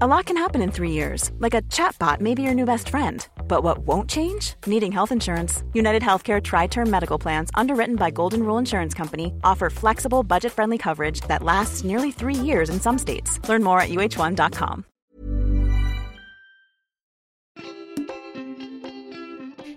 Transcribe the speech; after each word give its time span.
A 0.00 0.06
lot 0.06 0.26
can 0.26 0.36
happen 0.36 0.62
in 0.62 0.70
three 0.70 0.92
years, 0.92 1.32
like 1.40 1.54
a 1.54 1.62
chatbot 1.62 2.20
may 2.20 2.32
be 2.32 2.42
your 2.42 2.54
new 2.54 2.64
best 2.64 2.88
friend. 2.88 3.26
But 3.48 3.64
what 3.64 3.78
won't 3.78 4.08
change? 4.08 4.54
Needing 4.64 4.92
health 4.92 5.10
insurance. 5.10 5.64
United 5.74 6.02
Healthcare 6.02 6.40
Tri 6.40 6.68
Term 6.68 6.88
Medical 6.88 7.18
Plans, 7.18 7.50
underwritten 7.54 7.96
by 7.96 8.12
Golden 8.12 8.44
Rule 8.44 8.58
Insurance 8.58 8.94
Company, 8.94 9.32
offer 9.42 9.70
flexible, 9.70 10.22
budget 10.22 10.52
friendly 10.52 10.78
coverage 10.78 11.22
that 11.22 11.42
lasts 11.42 11.82
nearly 11.82 12.12
three 12.12 12.34
years 12.34 12.70
in 12.70 12.80
some 12.80 12.96
states. 12.96 13.40
Learn 13.48 13.64
more 13.64 13.80
at 13.80 13.88
uh1.com. 13.88 14.84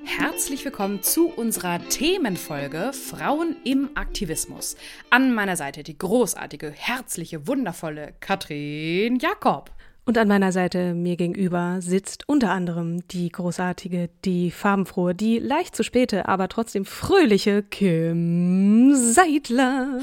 Herzlich 0.05 0.64
willkommen 0.66 1.02
zu 1.02 1.30
unserer 1.30 1.80
Themenfolge 1.90 2.94
Frauen 2.94 3.55
im 3.64 3.90
Aktivismus. 3.96 4.76
An 5.10 5.34
meiner 5.34 5.55
Seite 5.55 5.82
die 5.82 5.98
großartige, 5.98 6.70
herzliche, 6.70 7.48
wundervolle 7.48 8.14
Katrin 8.20 9.18
Jakob. 9.18 9.72
Und 10.04 10.18
an 10.18 10.28
meiner 10.28 10.52
Seite 10.52 10.96
mir 10.96 11.16
gegenüber 11.16 11.78
sitzt 11.80 12.28
unter 12.28 12.52
anderem 12.52 13.08
die 13.10 13.30
großartige, 13.30 14.10
die 14.26 14.50
farbenfrohe, 14.50 15.14
die 15.14 15.38
leicht 15.38 15.76
zu 15.76 15.84
späte, 15.84 16.27
aber 16.27 16.50
trotzdem 16.50 16.85
fröhliche 16.85 17.62
Kim 17.62 18.96
Seidler. 18.96 19.99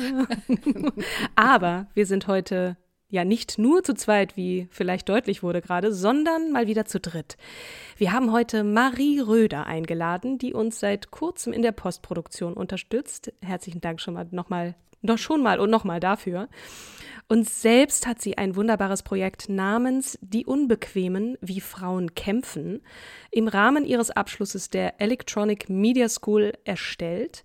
aber 1.35 1.89
wir 1.95 2.07
sind 2.07 2.29
heute 2.29 2.77
ja 3.11 3.25
nicht 3.25 3.59
nur 3.59 3.83
zu 3.83 3.95
zweit, 3.95 4.37
wie 4.37 4.69
vielleicht 4.71 5.09
deutlich 5.09 5.43
wurde 5.43 5.63
gerade, 5.63 5.93
sondern 5.93 6.53
mal 6.53 6.69
wieder 6.69 6.85
zu 6.85 7.01
dritt. 7.01 7.37
Wir 7.97 8.13
haben 8.13 8.33
heute 8.33 8.63
Marie 8.65 9.19
Röder 9.19 9.67
eingeladen, 9.67 10.39
die 10.39 10.55
uns 10.55 10.79
seit 10.79 11.11
kurzem 11.11 11.53
in 11.53 11.63
der 11.63 11.73
Postproduktion 11.73 12.53
unterstützt. 12.53 13.33
Herzlichen 13.41 13.81
Dank 13.81 14.01
schon 14.01 14.15
mal 14.15 14.29
nochmal, 14.31 14.77
noch 15.01 15.19
schon 15.19 15.43
mal 15.43 15.59
und 15.59 15.71
nochmal 15.71 16.01
dafür. 16.01 16.49
Und 17.31 17.47
selbst 17.47 18.07
hat 18.07 18.23
sie 18.23 18.39
ein 18.39 18.57
wunderbares 18.57 19.03
Projekt 19.03 19.51
namens 19.51 20.19
Die 20.23 20.47
Unbequemen, 20.47 21.37
wie 21.43 21.61
Frauen 21.61 22.15
kämpfen, 22.15 22.81
im 23.31 23.49
Rahmen 23.49 23.85
ihres 23.85 24.11
Abschlusses 24.11 24.71
der 24.71 24.99
Electronic 24.99 25.69
Media 25.69 26.09
School 26.09 26.55
erstellt. 26.65 27.43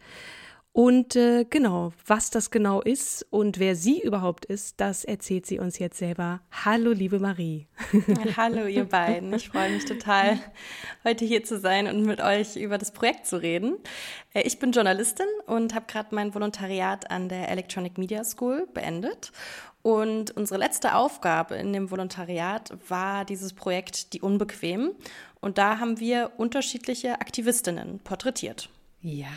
Und 0.71 1.15
äh, 1.15 1.45
genau, 1.47 1.93
was 2.07 2.31
das 2.31 2.49
genau 2.49 2.81
ist 2.81 3.27
und 3.29 3.59
wer 3.59 3.75
sie 3.75 4.01
überhaupt 4.01 4.45
ist, 4.45 4.79
das 4.79 5.03
erzählt 5.03 5.45
sie 5.45 5.59
uns 5.59 5.77
jetzt 5.77 5.99
selber. 5.99 6.41
Hallo, 6.65 6.93
liebe 6.93 7.19
Marie. 7.19 7.67
Hallo, 8.37 8.65
ihr 8.65 8.85
beiden. 8.85 9.31
Ich 9.33 9.49
freue 9.49 9.69
mich 9.69 9.85
total, 9.85 10.39
heute 11.03 11.25
hier 11.25 11.43
zu 11.43 11.59
sein 11.59 11.85
und 11.85 12.01
mit 12.07 12.21
euch 12.21 12.55
über 12.55 12.79
das 12.79 12.91
Projekt 12.91 13.27
zu 13.27 13.39
reden. 13.39 13.77
Äh, 14.33 14.41
ich 14.47 14.57
bin 14.57 14.71
Journalistin 14.71 15.27
und 15.45 15.75
habe 15.75 15.85
gerade 15.87 16.15
mein 16.15 16.33
Volontariat 16.33 17.11
an 17.11 17.29
der 17.29 17.49
Electronic 17.49 17.99
Media 17.99 18.23
School 18.23 18.67
beendet. 18.73 19.31
Und 19.83 20.31
unsere 20.31 20.59
letzte 20.59 20.95
Aufgabe 20.95 21.55
in 21.55 21.73
dem 21.73 21.91
Volontariat 21.91 22.71
war 22.87 23.25
dieses 23.25 23.53
Projekt 23.53 24.13
Die 24.13 24.21
Unbequem. 24.21 24.91
Und 25.41 25.57
da 25.57 25.77
haben 25.77 25.99
wir 25.99 26.31
unterschiedliche 26.37 27.19
Aktivistinnen 27.19 27.99
porträtiert. 27.99 28.69
Ja, 29.05 29.27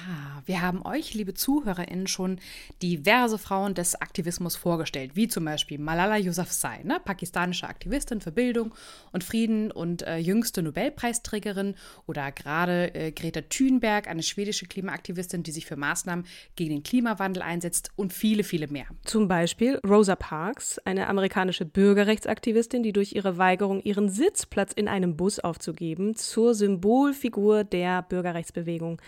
wir 0.44 0.62
haben 0.62 0.86
euch, 0.86 1.14
liebe 1.14 1.34
ZuhörerInnen, 1.34 2.06
schon 2.06 2.38
diverse 2.82 3.36
Frauen 3.36 3.74
des 3.74 4.00
Aktivismus 4.00 4.54
vorgestellt, 4.54 5.16
wie 5.16 5.26
zum 5.26 5.44
Beispiel 5.44 5.80
Malala 5.80 6.18
Yousafzai, 6.18 6.84
ne, 6.84 7.00
pakistanische 7.04 7.66
Aktivistin 7.68 8.20
für 8.20 8.30
Bildung 8.30 8.72
und 9.10 9.24
Frieden 9.24 9.72
und 9.72 10.02
äh, 10.02 10.18
jüngste 10.18 10.62
Nobelpreisträgerin 10.62 11.74
oder 12.06 12.30
gerade 12.30 12.94
äh, 12.94 13.10
Greta 13.10 13.40
Thunberg, 13.40 14.06
eine 14.06 14.22
schwedische 14.22 14.66
Klimaaktivistin, 14.66 15.42
die 15.42 15.50
sich 15.50 15.66
für 15.66 15.74
Maßnahmen 15.74 16.26
gegen 16.54 16.70
den 16.70 16.82
Klimawandel 16.84 17.42
einsetzt 17.42 17.90
und 17.96 18.12
viele, 18.12 18.44
viele 18.44 18.68
mehr. 18.68 18.86
Zum 19.02 19.26
Beispiel 19.26 19.80
Rosa 19.84 20.14
Parks, 20.14 20.78
eine 20.84 21.08
amerikanische 21.08 21.64
Bürgerrechtsaktivistin, 21.64 22.84
die 22.84 22.92
durch 22.92 23.14
ihre 23.14 23.36
Weigerung, 23.36 23.82
ihren 23.82 24.10
Sitzplatz 24.10 24.72
in 24.72 24.86
einem 24.86 25.16
Bus 25.16 25.40
aufzugeben, 25.40 26.14
zur 26.14 26.54
Symbolfigur 26.54 27.64
der 27.64 28.02
Bürgerrechtsbewegung 28.02 29.00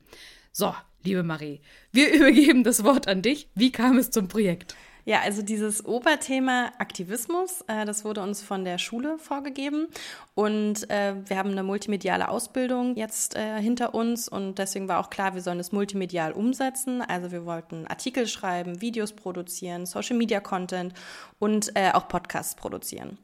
So, 0.52 0.76
liebe 1.04 1.24
Marie, 1.24 1.62
wir 1.94 2.12
übergeben 2.14 2.66
das 2.66 2.84
Wort 2.84 3.08
an 3.08 3.22
dich. 3.22 3.48
Wie 3.56 3.72
kam 3.72 3.98
es 3.98 4.12
zum 4.12 4.28
Projekt? 4.28 4.76
Ja, 5.06 5.22
also 5.22 5.42
dieses 5.42 5.86
Oberthema 5.86 6.72
Aktivismus, 6.78 7.62
äh, 7.68 7.86
das 7.86 8.06
wurde 8.06 8.22
uns 8.22 8.42
von 8.42 8.64
der 8.64 8.78
Schule 8.78 9.18
vorgegeben. 9.18 9.88
Und 10.36 10.90
äh, 10.90 11.16
wir 11.26 11.38
haben 11.38 11.52
eine 11.52 11.64
multimediale 11.64 12.30
Ausbildung 12.30 12.96
jetzt 12.96 13.36
äh, 13.36 13.62
hinter 13.62 13.94
uns 13.96 14.30
und 14.30 14.60
deswegen 14.60 14.88
war 14.88 15.00
auch 15.00 15.10
klar, 15.10 15.34
wir 15.34 15.42
sollen 15.42 15.60
es 15.60 15.72
multimedial 15.72 16.32
umsetzen. 16.32 17.02
Also 17.02 17.32
wir 17.32 17.46
wollten 17.46 17.88
Artikel 17.88 18.28
schreiben, 18.28 18.82
Videos 18.82 19.14
produzieren, 19.14 19.86
Social 19.86 20.18
Media 20.18 20.40
Content 20.40 20.94
und 21.40 21.76
äh, 21.76 21.92
auch 21.92 22.08
Podcasts 22.08 22.56
produzieren. 22.56 23.18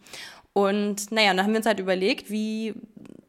Und 0.54 1.12
naja, 1.12 1.34
dann 1.34 1.44
haben 1.44 1.52
wir 1.52 1.58
uns 1.58 1.66
halt 1.66 1.82
überlegt, 1.82 2.32
wie 2.32 2.74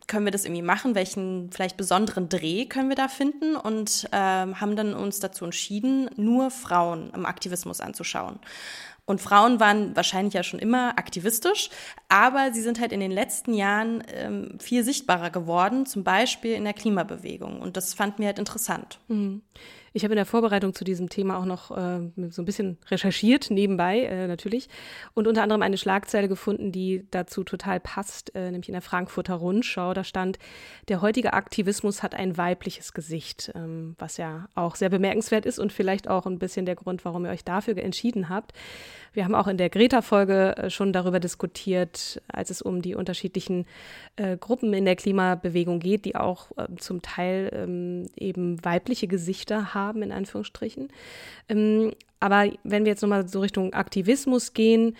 können 0.07 0.27
wir 0.27 0.33
das 0.33 0.45
irgendwie 0.45 0.63
machen? 0.63 0.95
Welchen 0.95 1.51
vielleicht 1.51 1.77
besonderen 1.77 2.29
Dreh 2.29 2.67
können 2.67 2.89
wir 2.89 2.97
da 2.97 3.09
finden? 3.09 3.57
Und 3.57 4.09
äh, 4.13 4.17
haben 4.17 4.77
dann 4.77 4.95
uns 4.95 5.21
dazu 5.21 5.45
entschieden, 5.45 6.11
nur 6.17 6.51
Frauen 6.51 7.11
im 7.15 7.27
Aktivismus 7.27 7.81
anzuschauen. 7.81 8.39
Und 9.07 9.21
Frauen 9.21 9.61
waren 9.61 9.95
wahrscheinlich 9.95 10.35
ja 10.35 10.43
schon 10.43 10.59
immer 10.59 10.99
aktivistisch, 10.99 11.71
aber 12.09 12.53
sie 12.53 12.61
sind 12.61 12.81
halt 12.81 12.91
in 12.91 12.99
den 12.99 13.13
letzten 13.13 13.55
Jahren 13.55 14.03
ähm, 14.13 14.59
viel 14.59 14.83
sichtbarer 14.83 15.31
geworden, 15.31 15.87
zum 15.87 16.03
Beispiel 16.03 16.55
in 16.55 16.65
der 16.65 16.73
Klimabewegung. 16.73 17.61
Und 17.61 17.77
das 17.77 17.95
fand 17.95 18.19
mir 18.19 18.27
halt 18.27 18.41
interessant. 18.41 18.99
Mhm. 19.07 19.43
Ich 19.93 20.05
habe 20.05 20.13
in 20.15 20.17
der 20.17 20.27
Vorbereitung 20.27 20.75
zu 20.75 20.85
diesem 20.85 21.09
Thema 21.09 21.39
auch 21.39 21.45
noch 21.45 21.71
äh, 21.71 22.01
so 22.31 22.43
ein 22.43 22.45
bisschen 22.45 22.79
recherchiert, 22.89 23.51
nebenbei 23.51 24.03
äh, 24.03 24.27
natürlich, 24.27 24.69
und 25.15 25.27
unter 25.27 25.43
anderem 25.43 25.63
eine 25.63 25.79
Schlagzeile 25.79 26.29
gefunden, 26.29 26.73
die 26.73 27.07
dazu 27.11 27.45
total 27.45 27.81
passt, 27.81 28.35
äh, 28.35 28.51
nämlich 28.51 28.69
in 28.69 28.75
der 28.75 28.83
Frankfurter 28.83 29.35
Rundschau. 29.35 29.95
Da 29.95 30.05
stand, 30.05 30.39
der 30.89 31.01
heutige 31.01 31.33
Aktivismus 31.33 32.03
hat 32.03 32.15
ein 32.15 32.37
weibliches 32.37 32.93
Gesicht, 32.93 33.53
ähm, 33.55 33.97
was 33.99 34.17
ja 34.17 34.49
auch 34.55 34.77
sehr 34.77 34.91
bemerkenswert 34.91 35.47
ist 35.47 35.59
und 35.59 35.73
vielleicht 35.73 36.09
auch 36.09 36.27
ein 36.27 36.39
bisschen 36.39 36.67
der 36.67 36.77
Grund, 36.77 37.05
warum 37.05 37.25
ihr 37.25 37.31
euch 37.31 37.45
dafür 37.45 37.77
entschieden 37.79 38.29
habt. 38.29 38.53
Wir 39.17 39.25
haben 39.25 39.35
auch 39.35 39.47
in 39.47 39.57
der 39.57 39.71
Greta-Folge 39.71 40.57
äh, 40.59 40.71
schon 40.71 40.93
darüber 40.93 41.21
diskutiert, 41.21 42.21
als 42.29 42.51
es 42.51 42.61
um 42.61 42.83
die 42.83 42.95
unterschiedlichen 42.95 43.65
äh, 44.17 44.37
Gruppen 44.37 44.75
in 44.75 44.85
der 44.85 44.95
Klimabewegung 44.95 45.81
geht, 45.81 46.05
die 46.05 46.17
auch 46.17 46.51
äh, 46.59 46.67
zum 46.77 47.01
Teil 47.01 47.49
ähm, 47.55 48.11
eben 48.15 48.63
weibliche 48.63 49.09
Gesichter 49.09 49.73
haben, 49.73 50.03
in 50.03 50.13
Anführungsstrichen. 50.13 50.89
Ähm, 51.49 51.93
aber 52.21 52.51
wenn 52.63 52.85
wir 52.85 52.93
jetzt 52.93 53.01
nochmal 53.01 53.27
so 53.27 53.41
Richtung 53.41 53.73
Aktivismus 53.73 54.53
gehen, 54.53 54.95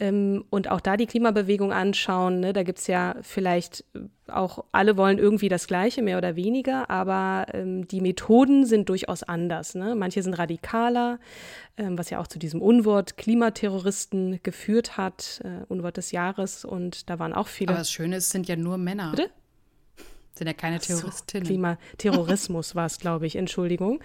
ähm, 0.00 0.44
und 0.50 0.70
auch 0.70 0.80
da 0.80 0.96
die 0.96 1.06
Klimabewegung 1.06 1.72
anschauen, 1.72 2.40
ne, 2.40 2.52
da 2.52 2.62
gibt 2.62 2.78
es 2.78 2.86
ja 2.86 3.16
vielleicht 3.22 3.84
auch, 4.26 4.64
alle 4.72 4.96
wollen 4.96 5.18
irgendwie 5.18 5.48
das 5.48 5.66
Gleiche, 5.66 6.02
mehr 6.02 6.18
oder 6.18 6.34
weniger, 6.34 6.90
aber 6.90 7.46
ähm, 7.52 7.86
die 7.86 8.00
Methoden 8.00 8.66
sind 8.66 8.88
durchaus 8.88 9.22
anders. 9.22 9.74
Ne? 9.74 9.94
Manche 9.94 10.22
sind 10.22 10.34
radikaler, 10.34 11.18
ähm, 11.76 11.98
was 11.98 12.10
ja 12.10 12.18
auch 12.20 12.26
zu 12.26 12.38
diesem 12.38 12.60
Unwort 12.60 13.16
Klimaterroristen 13.16 14.40
geführt 14.42 14.96
hat, 14.96 15.42
äh, 15.44 15.64
Unwort 15.68 15.96
des 15.96 16.10
Jahres 16.10 16.64
und 16.64 17.08
da 17.10 17.18
waren 17.18 17.32
auch 17.32 17.48
viele. 17.48 17.70
Aber 17.70 17.78
das 17.78 17.90
Schöne 17.90 18.16
ist, 18.16 18.24
es 18.24 18.30
sind 18.30 18.48
ja 18.48 18.56
nur 18.56 18.78
Männer. 18.78 19.12
Bitte? 19.14 19.30
Sind 20.34 20.48
ja 20.48 20.52
keine 20.52 20.80
Terroristinnen. 20.80 21.44
So, 21.44 21.48
Klima 21.48 21.78
Terrorismus 21.96 22.74
war 22.74 22.86
es, 22.86 22.98
glaube 22.98 23.26
ich, 23.26 23.36
Entschuldigung. 23.36 24.00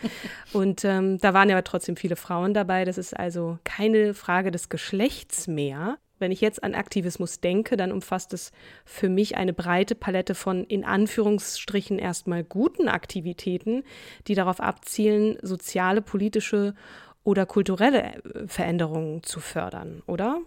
Und 0.54 0.86
ähm, 0.86 1.18
da 1.18 1.34
waren 1.34 1.50
ja 1.50 1.56
aber 1.56 1.64
trotzdem 1.64 1.96
viele 1.96 2.16
Frauen 2.16 2.54
dabei. 2.54 2.86
Das 2.86 2.98
ist 2.98 3.18
also 3.18 3.58
keine 3.64 4.14
Frage 4.14 4.52
des 4.52 4.70
Geschlechts 4.70 5.48
mehr. 5.48 5.98
Wenn 6.20 6.32
ich 6.32 6.42
jetzt 6.42 6.64
an 6.64 6.76
Aktivismus 6.76 7.40
denke, 7.40 7.78
dann 7.78 7.92
umfasst 7.92 8.34
es 8.34 8.52
für 8.86 9.10
mich 9.10 9.38
eine 9.38 9.54
breite 9.54 9.96
Palette 9.96 10.36
von 10.36 10.66
in 10.66 10.84
Anführungsstrichen 10.84 11.98
erstmal 11.98 12.44
guten 12.44 12.90
Aktivitäten, 12.90 13.84
die 14.28 14.36
darauf 14.36 14.60
abzielen, 14.60 15.38
soziale, 15.42 16.02
politische 16.02 16.76
oder 17.24 17.46
kulturelle 17.46 18.04
äh, 18.04 18.48
Veränderungen 18.48 19.24
zu 19.24 19.40
fördern, 19.40 20.04
oder? 20.08 20.42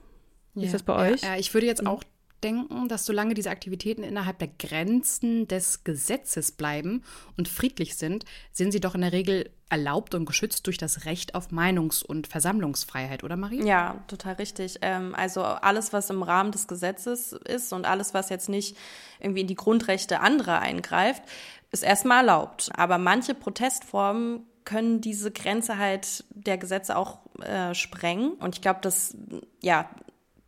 Ja, 0.55 0.65
ist 0.65 0.75
das 0.75 0.83
bei 0.83 1.13
euch? 1.13 1.23
Ja, 1.23 1.37
ich 1.37 1.53
würde 1.55 1.67
jetzt 1.67 1.83
mhm. 1.83 1.89
auch 1.89 2.05
denken, 2.43 2.89
dass 2.89 3.07
solange 3.07 3.35
diese 3.35 3.51
Aktivitäten 3.51 4.03
innerhalb 4.03 4.39
der 4.39 4.49
Grenzen 4.49 5.49
des 5.49 5.85
Gesetzes 5.85 6.53
bleiben 6.53 7.03
und 7.37 7.49
friedlich 7.49 7.97
sind, 7.97 8.25
sind 8.53 8.73
sie 8.73 8.81
doch 8.81 8.95
in 8.95 9.01
der 9.01 9.13
Regel 9.13 9.51
erlaubt 9.69 10.15
und 10.15 10.27
geschützt 10.27 10.67
durch 10.67 10.77
das 10.77 11.07
Recht 11.07 11.35
auf 11.35 11.51
Meinungs- 11.51 12.05
und 12.05 12.27
Versammlungsfreiheit, 12.27 13.25
oder 13.25 13.37
Marie? 13.37 13.67
Ja, 13.67 14.05
total 14.07 14.35
richtig. 14.35 14.79
Ähm, 14.83 15.15
also 15.15 15.43
alles, 15.43 15.93
was 15.95 16.11
im 16.11 16.23
Rahmen 16.23 16.53
des 16.53 16.69
Gesetzes 16.69 17.33
ist 17.33 17.73
und 17.73 17.87
alles, 17.87 18.13
was 18.13 18.29
jetzt 18.29 18.51
nicht 18.51 18.77
irgendwie 19.19 19.41
in 19.41 19.47
die 19.47 19.55
Grundrechte 19.55 20.21
anderer 20.21 20.61
eingreift, 20.61 21.23
ist 21.71 21.83
erstmal 21.83 22.19
erlaubt. 22.19 22.71
Aber 22.75 22.99
manche 22.99 23.35
Protestformen 23.35 24.47
können 24.65 25.01
diese 25.01 25.31
Grenze 25.31 25.79
halt 25.79 26.25
der 26.31 26.59
Gesetze 26.59 26.97
auch 26.97 27.19
äh, 27.41 27.75
sprengen. 27.75 28.33
Und 28.35 28.57
ich 28.57 28.61
glaube, 28.61 28.81
das 28.83 29.17
ja 29.61 29.89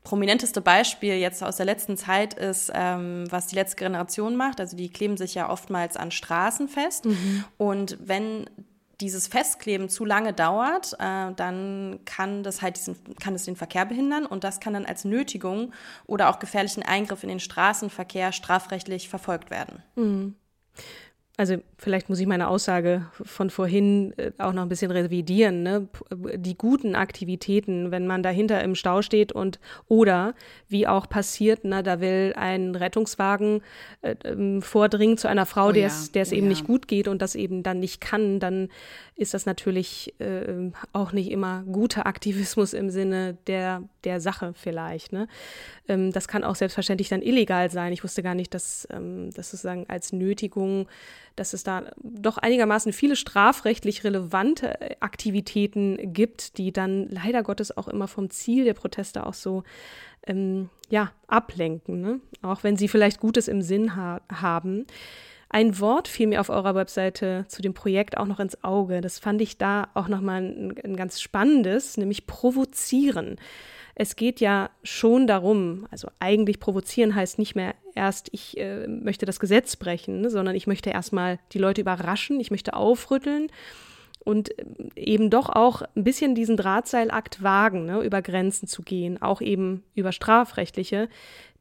prominenteste 0.04 0.60
Beispiel 0.60 1.14
jetzt 1.14 1.42
aus 1.42 1.56
der 1.56 1.66
letzten 1.66 1.96
Zeit 1.96 2.34
ist, 2.34 2.70
ähm, 2.74 3.24
was 3.30 3.48
die 3.48 3.56
letzte 3.56 3.76
Generation 3.76 4.36
macht. 4.36 4.60
Also 4.60 4.76
die 4.76 4.90
kleben 4.90 5.16
sich 5.16 5.34
ja 5.34 5.50
oftmals 5.50 5.96
an 5.96 6.10
Straßen 6.10 6.68
fest. 6.68 7.06
Mhm. 7.06 7.44
Und 7.56 7.98
wenn 8.00 8.48
dieses 9.00 9.26
Festkleben 9.26 9.88
zu 9.88 10.04
lange 10.04 10.32
dauert, 10.32 10.92
äh, 11.00 11.32
dann 11.34 12.00
kann 12.04 12.44
das 12.44 12.62
halt 12.62 12.76
diesen, 12.76 12.96
kann 13.16 13.34
es 13.34 13.44
den 13.44 13.56
Verkehr 13.56 13.86
behindern 13.86 14.24
und 14.26 14.44
das 14.44 14.60
kann 14.60 14.74
dann 14.74 14.86
als 14.86 15.04
Nötigung 15.04 15.72
oder 16.06 16.30
auch 16.30 16.38
gefährlichen 16.38 16.82
Eingriff 16.82 17.22
in 17.22 17.28
den 17.28 17.40
Straßenverkehr 17.40 18.30
strafrechtlich 18.32 19.08
verfolgt 19.08 19.50
werden. 19.50 19.82
Mhm 19.96 20.36
also 21.36 21.56
vielleicht 21.78 22.08
muss 22.08 22.20
ich 22.20 22.28
meine 22.28 22.46
Aussage 22.46 23.06
von 23.24 23.50
vorhin 23.50 24.14
äh, 24.18 24.30
auch 24.38 24.52
noch 24.52 24.62
ein 24.62 24.68
bisschen 24.68 24.92
revidieren. 24.92 25.64
Ne? 25.64 25.88
Die 26.36 26.56
guten 26.56 26.94
Aktivitäten, 26.94 27.90
wenn 27.90 28.06
man 28.06 28.22
dahinter 28.22 28.62
im 28.62 28.76
Stau 28.76 29.02
steht 29.02 29.32
und 29.32 29.58
oder 29.88 30.34
wie 30.68 30.86
auch 30.86 31.08
passiert, 31.08 31.64
ne, 31.64 31.82
da 31.82 32.00
will 32.00 32.34
ein 32.36 32.76
Rettungswagen 32.76 33.62
äh, 34.02 34.14
ähm, 34.24 34.62
vordringen 34.62 35.18
zu 35.18 35.28
einer 35.28 35.44
Frau, 35.44 35.68
oh 35.68 35.72
der 35.72 35.86
es 35.86 36.10
oh 36.14 36.18
eben 36.18 36.46
ja. 36.46 36.50
nicht 36.50 36.66
gut 36.66 36.86
geht 36.86 37.08
und 37.08 37.20
das 37.20 37.34
eben 37.34 37.64
dann 37.64 37.80
nicht 37.80 38.00
kann, 38.00 38.38
dann 38.38 38.68
ist 39.16 39.34
das 39.34 39.46
natürlich 39.46 40.14
äh, 40.20 40.70
auch 40.92 41.12
nicht 41.12 41.30
immer 41.30 41.64
guter 41.64 42.06
Aktivismus 42.06 42.72
im 42.72 42.90
Sinne 42.90 43.36
der, 43.48 43.82
der 44.04 44.20
Sache 44.20 44.52
vielleicht. 44.54 45.12
Ne? 45.12 45.26
Ähm, 45.88 46.12
das 46.12 46.28
kann 46.28 46.44
auch 46.44 46.56
selbstverständlich 46.56 47.08
dann 47.08 47.22
illegal 47.22 47.70
sein. 47.70 47.92
Ich 47.92 48.04
wusste 48.04 48.22
gar 48.22 48.34
nicht, 48.34 48.54
dass 48.54 48.86
ähm, 48.90 49.30
das 49.34 49.50
sozusagen 49.50 49.86
als 49.88 50.12
Nötigung 50.12 50.88
dass 51.36 51.52
es 51.52 51.64
da 51.64 51.84
doch 52.02 52.38
einigermaßen 52.38 52.92
viele 52.92 53.16
strafrechtlich 53.16 54.04
relevante 54.04 54.80
äh, 54.80 54.96
Aktivitäten 55.00 56.12
gibt, 56.12 56.58
die 56.58 56.72
dann 56.72 57.08
leider 57.08 57.42
Gottes 57.42 57.76
auch 57.76 57.88
immer 57.88 58.08
vom 58.08 58.30
Ziel 58.30 58.64
der 58.64 58.74
Proteste 58.74 59.26
auch 59.26 59.34
so 59.34 59.64
ähm, 60.26 60.70
ja, 60.90 61.12
ablenken, 61.26 62.00
ne? 62.00 62.20
auch 62.42 62.62
wenn 62.62 62.76
sie 62.76 62.88
vielleicht 62.88 63.20
Gutes 63.20 63.48
im 63.48 63.62
Sinn 63.62 63.96
ha 63.96 64.20
haben. 64.32 64.86
Ein 65.48 65.78
Wort 65.78 66.08
fiel 66.08 66.26
mir 66.26 66.40
auf 66.40 66.48
eurer 66.48 66.74
Webseite 66.74 67.44
zu 67.48 67.62
dem 67.62 67.74
Projekt 67.74 68.16
auch 68.16 68.26
noch 68.26 68.40
ins 68.40 68.64
Auge. 68.64 69.00
Das 69.00 69.20
fand 69.20 69.40
ich 69.40 69.56
da 69.56 69.88
auch 69.94 70.08
nochmal 70.08 70.42
ein, 70.42 70.74
ein 70.82 70.96
ganz 70.96 71.20
spannendes, 71.20 71.96
nämlich 71.96 72.26
provozieren. 72.26 73.36
Es 73.94 74.16
geht 74.16 74.40
ja 74.40 74.70
schon 74.82 75.26
darum, 75.26 75.86
also 75.90 76.08
eigentlich 76.18 76.58
provozieren 76.58 77.14
heißt 77.14 77.38
nicht 77.38 77.54
mehr 77.54 77.74
erst, 77.94 78.28
ich 78.32 78.58
äh, 78.58 78.88
möchte 78.88 79.24
das 79.24 79.38
Gesetz 79.38 79.76
brechen, 79.76 80.20
ne, 80.20 80.30
sondern 80.30 80.56
ich 80.56 80.66
möchte 80.66 80.90
erstmal 80.90 81.38
die 81.52 81.58
Leute 81.58 81.80
überraschen, 81.80 82.40
ich 82.40 82.50
möchte 82.50 82.74
aufrütteln 82.74 83.48
und 84.24 84.58
äh, 84.58 84.64
eben 84.96 85.30
doch 85.30 85.48
auch 85.48 85.82
ein 85.94 86.04
bisschen 86.04 86.34
diesen 86.34 86.56
Drahtseilakt 86.56 87.42
wagen, 87.42 87.86
ne, 87.86 88.02
über 88.02 88.22
Grenzen 88.22 88.66
zu 88.66 88.82
gehen, 88.82 89.20
auch 89.22 89.40
eben 89.40 89.84
über 89.94 90.12
strafrechtliche, 90.12 91.08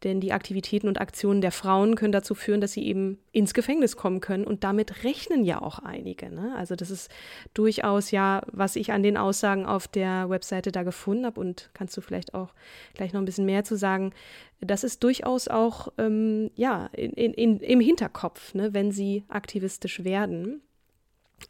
denn 0.03 0.19
die 0.19 0.33
Aktivitäten 0.33 0.87
und 0.87 0.99
Aktionen 0.99 1.41
der 1.41 1.51
Frauen 1.51 1.95
können 1.95 2.11
dazu 2.11 2.35
führen, 2.35 2.59
dass 2.59 2.73
sie 2.73 2.85
eben 2.85 3.19
ins 3.31 3.53
Gefängnis 3.53 3.95
kommen 3.95 4.19
können. 4.19 4.43
Und 4.43 4.63
damit 4.63 5.03
rechnen 5.03 5.45
ja 5.45 5.61
auch 5.61 5.79
einige. 5.79 6.29
Ne? 6.29 6.53
Also 6.57 6.75
das 6.75 6.91
ist 6.91 7.09
durchaus 7.53 8.11
ja, 8.11 8.41
was 8.51 8.75
ich 8.75 8.91
an 8.91 9.01
den 9.01 9.15
Aussagen 9.15 9.65
auf 9.65 9.87
der 9.87 10.29
Webseite 10.29 10.71
da 10.71 10.83
gefunden 10.83 11.25
habe. 11.25 11.39
Und 11.39 11.69
kannst 11.73 11.95
du 11.95 12.01
vielleicht 12.01 12.33
auch 12.33 12.53
gleich 12.95 13.13
noch 13.13 13.21
ein 13.21 13.25
bisschen 13.25 13.45
mehr 13.45 13.63
zu 13.63 13.77
sagen. 13.77 14.13
Das 14.59 14.83
ist 14.83 15.03
durchaus 15.03 15.47
auch 15.47 15.87
ähm, 15.97 16.51
ja, 16.55 16.87
in, 16.87 17.33
in, 17.33 17.59
im 17.59 17.79
Hinterkopf, 17.79 18.53
ne, 18.53 18.73
wenn 18.73 18.91
sie 18.91 19.23
aktivistisch 19.29 20.03
werden. 20.03 20.61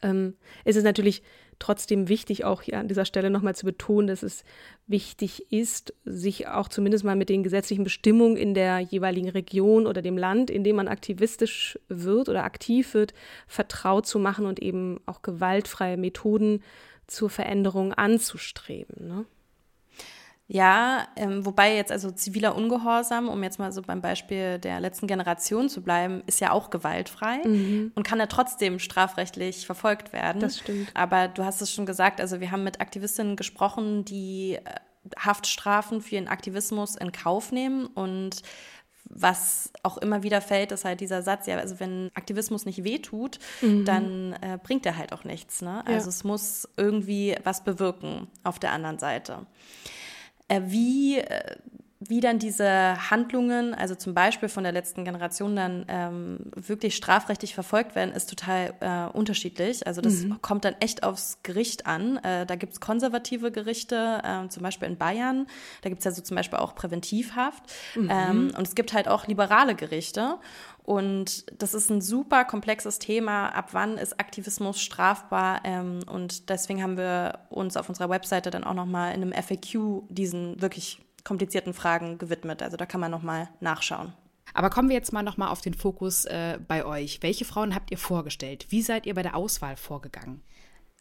Ähm, 0.01 0.35
es 0.65 0.75
ist 0.75 0.83
natürlich 0.83 1.23
trotzdem 1.59 2.09
wichtig, 2.09 2.43
auch 2.43 2.61
hier 2.61 2.79
an 2.79 2.87
dieser 2.87 3.05
Stelle 3.05 3.29
nochmal 3.29 3.55
zu 3.55 3.65
betonen, 3.65 4.07
dass 4.07 4.23
es 4.23 4.43
wichtig 4.87 5.51
ist, 5.51 5.93
sich 6.03 6.47
auch 6.47 6.67
zumindest 6.67 7.03
mal 7.03 7.15
mit 7.15 7.29
den 7.29 7.43
gesetzlichen 7.43 7.83
Bestimmungen 7.83 8.35
in 8.35 8.53
der 8.53 8.79
jeweiligen 8.79 9.29
Region 9.29 9.87
oder 9.87 10.01
dem 10.01 10.17
Land, 10.17 10.49
in 10.49 10.63
dem 10.63 10.75
man 10.75 10.87
aktivistisch 10.87 11.79
wird 11.87 12.27
oder 12.27 12.43
aktiv 12.43 12.93
wird, 12.93 13.13
vertraut 13.47 14.05
zu 14.05 14.19
machen 14.19 14.45
und 14.45 14.61
eben 14.61 14.99
auch 15.05 15.21
gewaltfreie 15.21 15.97
Methoden 15.97 16.61
zur 17.07 17.29
Veränderung 17.29 17.93
anzustreben. 17.93 19.07
Ne? 19.07 19.25
Ja, 20.47 21.07
ähm, 21.15 21.45
wobei 21.45 21.75
jetzt 21.75 21.91
also 21.91 22.11
ziviler 22.11 22.55
Ungehorsam, 22.55 23.29
um 23.29 23.41
jetzt 23.43 23.59
mal 23.59 23.71
so 23.71 23.81
beim 23.81 24.01
Beispiel 24.01 24.59
der 24.59 24.81
letzten 24.81 25.07
Generation 25.07 25.69
zu 25.69 25.81
bleiben, 25.81 26.21
ist 26.27 26.41
ja 26.41 26.51
auch 26.51 26.69
gewaltfrei 26.69 27.41
mhm. 27.45 27.91
und 27.95 28.03
kann 28.03 28.19
ja 28.19 28.27
trotzdem 28.27 28.79
strafrechtlich 28.79 29.65
verfolgt 29.65 30.11
werden. 30.11 30.41
Das 30.41 30.59
stimmt. 30.59 30.89
Aber 30.93 31.29
du 31.29 31.45
hast 31.45 31.61
es 31.61 31.71
schon 31.71 31.85
gesagt, 31.85 32.19
also 32.19 32.41
wir 32.41 32.51
haben 32.51 32.63
mit 32.63 32.81
Aktivistinnen 32.81 33.37
gesprochen, 33.37 34.03
die 34.03 34.55
äh, 34.55 35.15
Haftstrafen 35.17 36.01
für 36.01 36.15
ihren 36.15 36.27
Aktivismus 36.27 36.95
in 36.95 37.13
Kauf 37.13 37.51
nehmen 37.51 37.85
und 37.85 38.41
was 39.15 39.71
auch 39.83 39.97
immer 39.97 40.23
wieder 40.23 40.41
fällt, 40.41 40.71
ist 40.71 40.85
halt 40.85 40.99
dieser 40.99 41.21
Satz, 41.21 41.45
ja, 41.45 41.57
also 41.57 41.79
wenn 41.79 42.09
Aktivismus 42.15 42.65
nicht 42.65 42.83
wehtut, 42.83 43.39
mhm. 43.61 43.85
dann 43.85 44.33
äh, 44.33 44.57
bringt 44.61 44.85
er 44.85 44.97
halt 44.97 45.13
auch 45.13 45.23
nichts. 45.23 45.61
Ne? 45.61 45.85
Also 45.85 46.05
ja. 46.05 46.09
es 46.09 46.23
muss 46.23 46.67
irgendwie 46.77 47.35
was 47.43 47.63
bewirken 47.63 48.27
auf 48.43 48.59
der 48.59 48.71
anderen 48.71 48.99
Seite. 48.99 49.45
Äh, 50.53 50.61
wie, 50.65 51.17
äh, 51.17 51.55
wie 52.07 52.19
dann 52.19 52.39
diese 52.39 53.09
Handlungen, 53.09 53.73
also 53.73 53.95
zum 53.95 54.13
Beispiel 54.13 54.49
von 54.49 54.63
der 54.63 54.71
letzten 54.71 55.05
Generation, 55.05 55.55
dann 55.55 55.85
ähm, 55.87 56.39
wirklich 56.55 56.95
strafrechtlich 56.95 57.53
verfolgt 57.53 57.95
werden, 57.95 58.13
ist 58.13 58.29
total 58.29 58.73
äh, 58.79 59.15
unterschiedlich. 59.15 59.85
Also 59.85 60.01
das 60.01 60.23
mhm. 60.23 60.41
kommt 60.41 60.65
dann 60.65 60.75
echt 60.79 61.03
aufs 61.03 61.39
Gericht 61.43 61.85
an. 61.85 62.17
Äh, 62.17 62.45
da 62.45 62.55
gibt's 62.55 62.79
konservative 62.79 63.51
Gerichte, 63.51 64.21
äh, 64.23 64.47
zum 64.49 64.63
Beispiel 64.63 64.87
in 64.87 64.97
Bayern. 64.97 65.47
Da 65.81 65.89
gibt's 65.89 66.05
ja 66.05 66.11
so 66.11 66.21
zum 66.21 66.35
Beispiel 66.35 66.59
auch 66.59 66.75
Präventivhaft. 66.75 67.63
Mhm. 67.95 68.09
Ähm, 68.11 68.51
und 68.57 68.67
es 68.67 68.75
gibt 68.75 68.93
halt 68.93 69.07
auch 69.07 69.27
liberale 69.27 69.75
Gerichte. 69.75 70.37
Und 70.83 71.45
das 71.61 71.73
ist 71.73 71.89
ein 71.89 72.01
super 72.01 72.43
komplexes 72.43 72.99
Thema. 72.99 73.49
Ab 73.49 73.69
wann 73.71 73.97
ist 73.97 74.19
Aktivismus 74.19 74.81
strafbar? 74.81 75.61
Ähm, 75.63 75.99
und 76.11 76.49
deswegen 76.49 76.83
haben 76.83 76.97
wir 76.97 77.39
uns 77.49 77.77
auf 77.77 77.87
unserer 77.87 78.09
Webseite 78.09 78.49
dann 78.51 78.65
auch 78.65 78.73
nochmal 78.73 79.15
in 79.15 79.21
einem 79.21 79.31
FAQ 79.31 80.03
diesen 80.09 80.61
wirklich 80.61 80.99
komplizierten 81.23 81.73
Fragen 81.73 82.17
gewidmet. 82.17 82.61
Also 82.61 82.77
da 82.77 82.85
kann 82.85 83.01
man 83.01 83.11
nochmal 83.11 83.49
nachschauen. 83.59 84.13
Aber 84.53 84.69
kommen 84.69 84.89
wir 84.89 84.95
jetzt 84.95 85.13
mal 85.13 85.23
nochmal 85.23 85.49
auf 85.49 85.61
den 85.61 85.73
Fokus 85.73 86.25
äh, 86.25 86.59
bei 86.67 86.85
euch. 86.85 87.23
Welche 87.23 87.45
Frauen 87.45 87.73
habt 87.73 87.91
ihr 87.91 87.97
vorgestellt? 87.97 88.67
Wie 88.69 88.81
seid 88.81 89.05
ihr 89.05 89.15
bei 89.15 89.23
der 89.23 89.35
Auswahl 89.35 89.77
vorgegangen? 89.77 90.43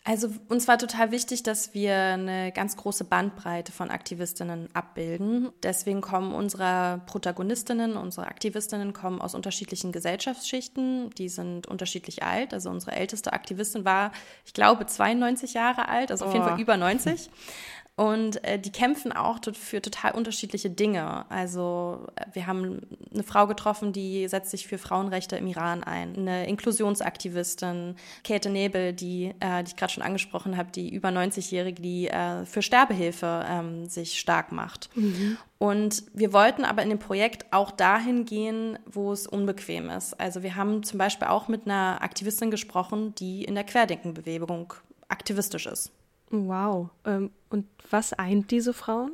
Also 0.05 0.31
uns 0.49 0.67
war 0.67 0.79
total 0.79 1.13
wichtig, 1.13 1.45
dass 1.45 1.75
wir 1.75 1.95
eine 1.95 2.51
ganz 2.51 2.77
große 2.77 3.05
Bandbreite 3.05 3.71
von 3.71 3.89
Aktivistinnen 3.89 4.69
abbilden. 4.75 5.51
Deswegen 5.63 6.01
kommen 6.01 6.35
unsere 6.35 7.03
Protagonistinnen, 7.07 7.97
unsere 7.97 8.27
Aktivistinnen 8.27 8.95
kommen 8.95 9.21
aus 9.21 9.37
unterschiedlichen 9.37 9.93
Gesellschaftsschichten. 9.93 11.11
Die 11.11 11.29
sind 11.29 11.69
unterschiedlich 11.69 12.25
alt. 12.25 12.53
Also 12.53 12.69
unsere 12.71 12.97
älteste 12.97 13.33
Aktivistin 13.33 13.85
war, 13.85 14.11
ich 14.45 14.55
glaube, 14.55 14.87
92 14.87 15.55
Jahre 15.55 15.89
alt, 15.89 16.11
also 16.11 16.25
auf 16.25 16.33
jeden 16.33 16.47
Fall 16.47 16.61
über 16.61 16.77
90. 16.77 17.31
Und 18.03 18.43
äh, 18.43 18.59
die 18.59 18.73
kämpfen 18.73 19.13
auch 19.13 19.39
für 19.53 19.81
total 19.81 20.11
unterschiedliche 20.13 20.69
Dinge. 20.69 21.25
Also 21.31 22.09
äh, 22.17 22.25
wir 22.33 22.49
haben 22.49 22.81
eine 23.15 23.23
Frau 23.23 23.47
getroffen, 23.47 23.93
die 23.93 24.27
setzt 24.27 24.51
sich 24.51 24.67
für 24.67 24.77
Frauenrechte 24.77 25.37
im 25.37 25.47
Iran 25.47 25.85
ein. 25.85 26.17
Eine 26.17 26.49
Inklusionsaktivistin, 26.49 27.95
Käthe 28.25 28.51
Nebel, 28.51 28.93
die, 28.93 29.33
äh, 29.39 29.63
die 29.63 29.69
ich 29.69 29.77
gerade 29.77 29.93
schon 29.93 30.03
angesprochen 30.03 30.57
habe, 30.57 30.73
die 30.73 30.93
über 30.93 31.11
90-Jährige, 31.11 31.81
die 31.81 32.09
äh, 32.09 32.45
für 32.45 32.61
Sterbehilfe 32.61 33.47
ähm, 33.49 33.87
sich 33.87 34.19
stark 34.19 34.51
macht. 34.51 34.91
Mhm. 34.97 35.39
Und 35.59 36.03
wir 36.13 36.33
wollten 36.33 36.65
aber 36.65 36.83
in 36.83 36.89
dem 36.89 36.99
Projekt 36.99 37.53
auch 37.53 37.71
dahin 37.71 38.25
gehen, 38.25 38.81
wo 38.85 39.13
es 39.13 39.29
unbequem 39.29 39.91
ist. 39.91 40.19
Also 40.19 40.43
wir 40.43 40.57
haben 40.57 40.83
zum 40.83 40.99
Beispiel 40.99 41.29
auch 41.29 41.47
mit 41.47 41.67
einer 41.67 42.03
Aktivistin 42.03 42.51
gesprochen, 42.51 43.15
die 43.15 43.45
in 43.45 43.55
der 43.55 43.63
Querdenkenbewegung 43.63 44.75
aktivistisch 45.07 45.67
ist. 45.67 45.93
Wow. 46.33 46.89
Ähm, 47.05 47.31
und 47.53 47.67
was 47.91 48.13
eint 48.13 48.51
diese 48.51 48.73
Frauen? 48.73 49.13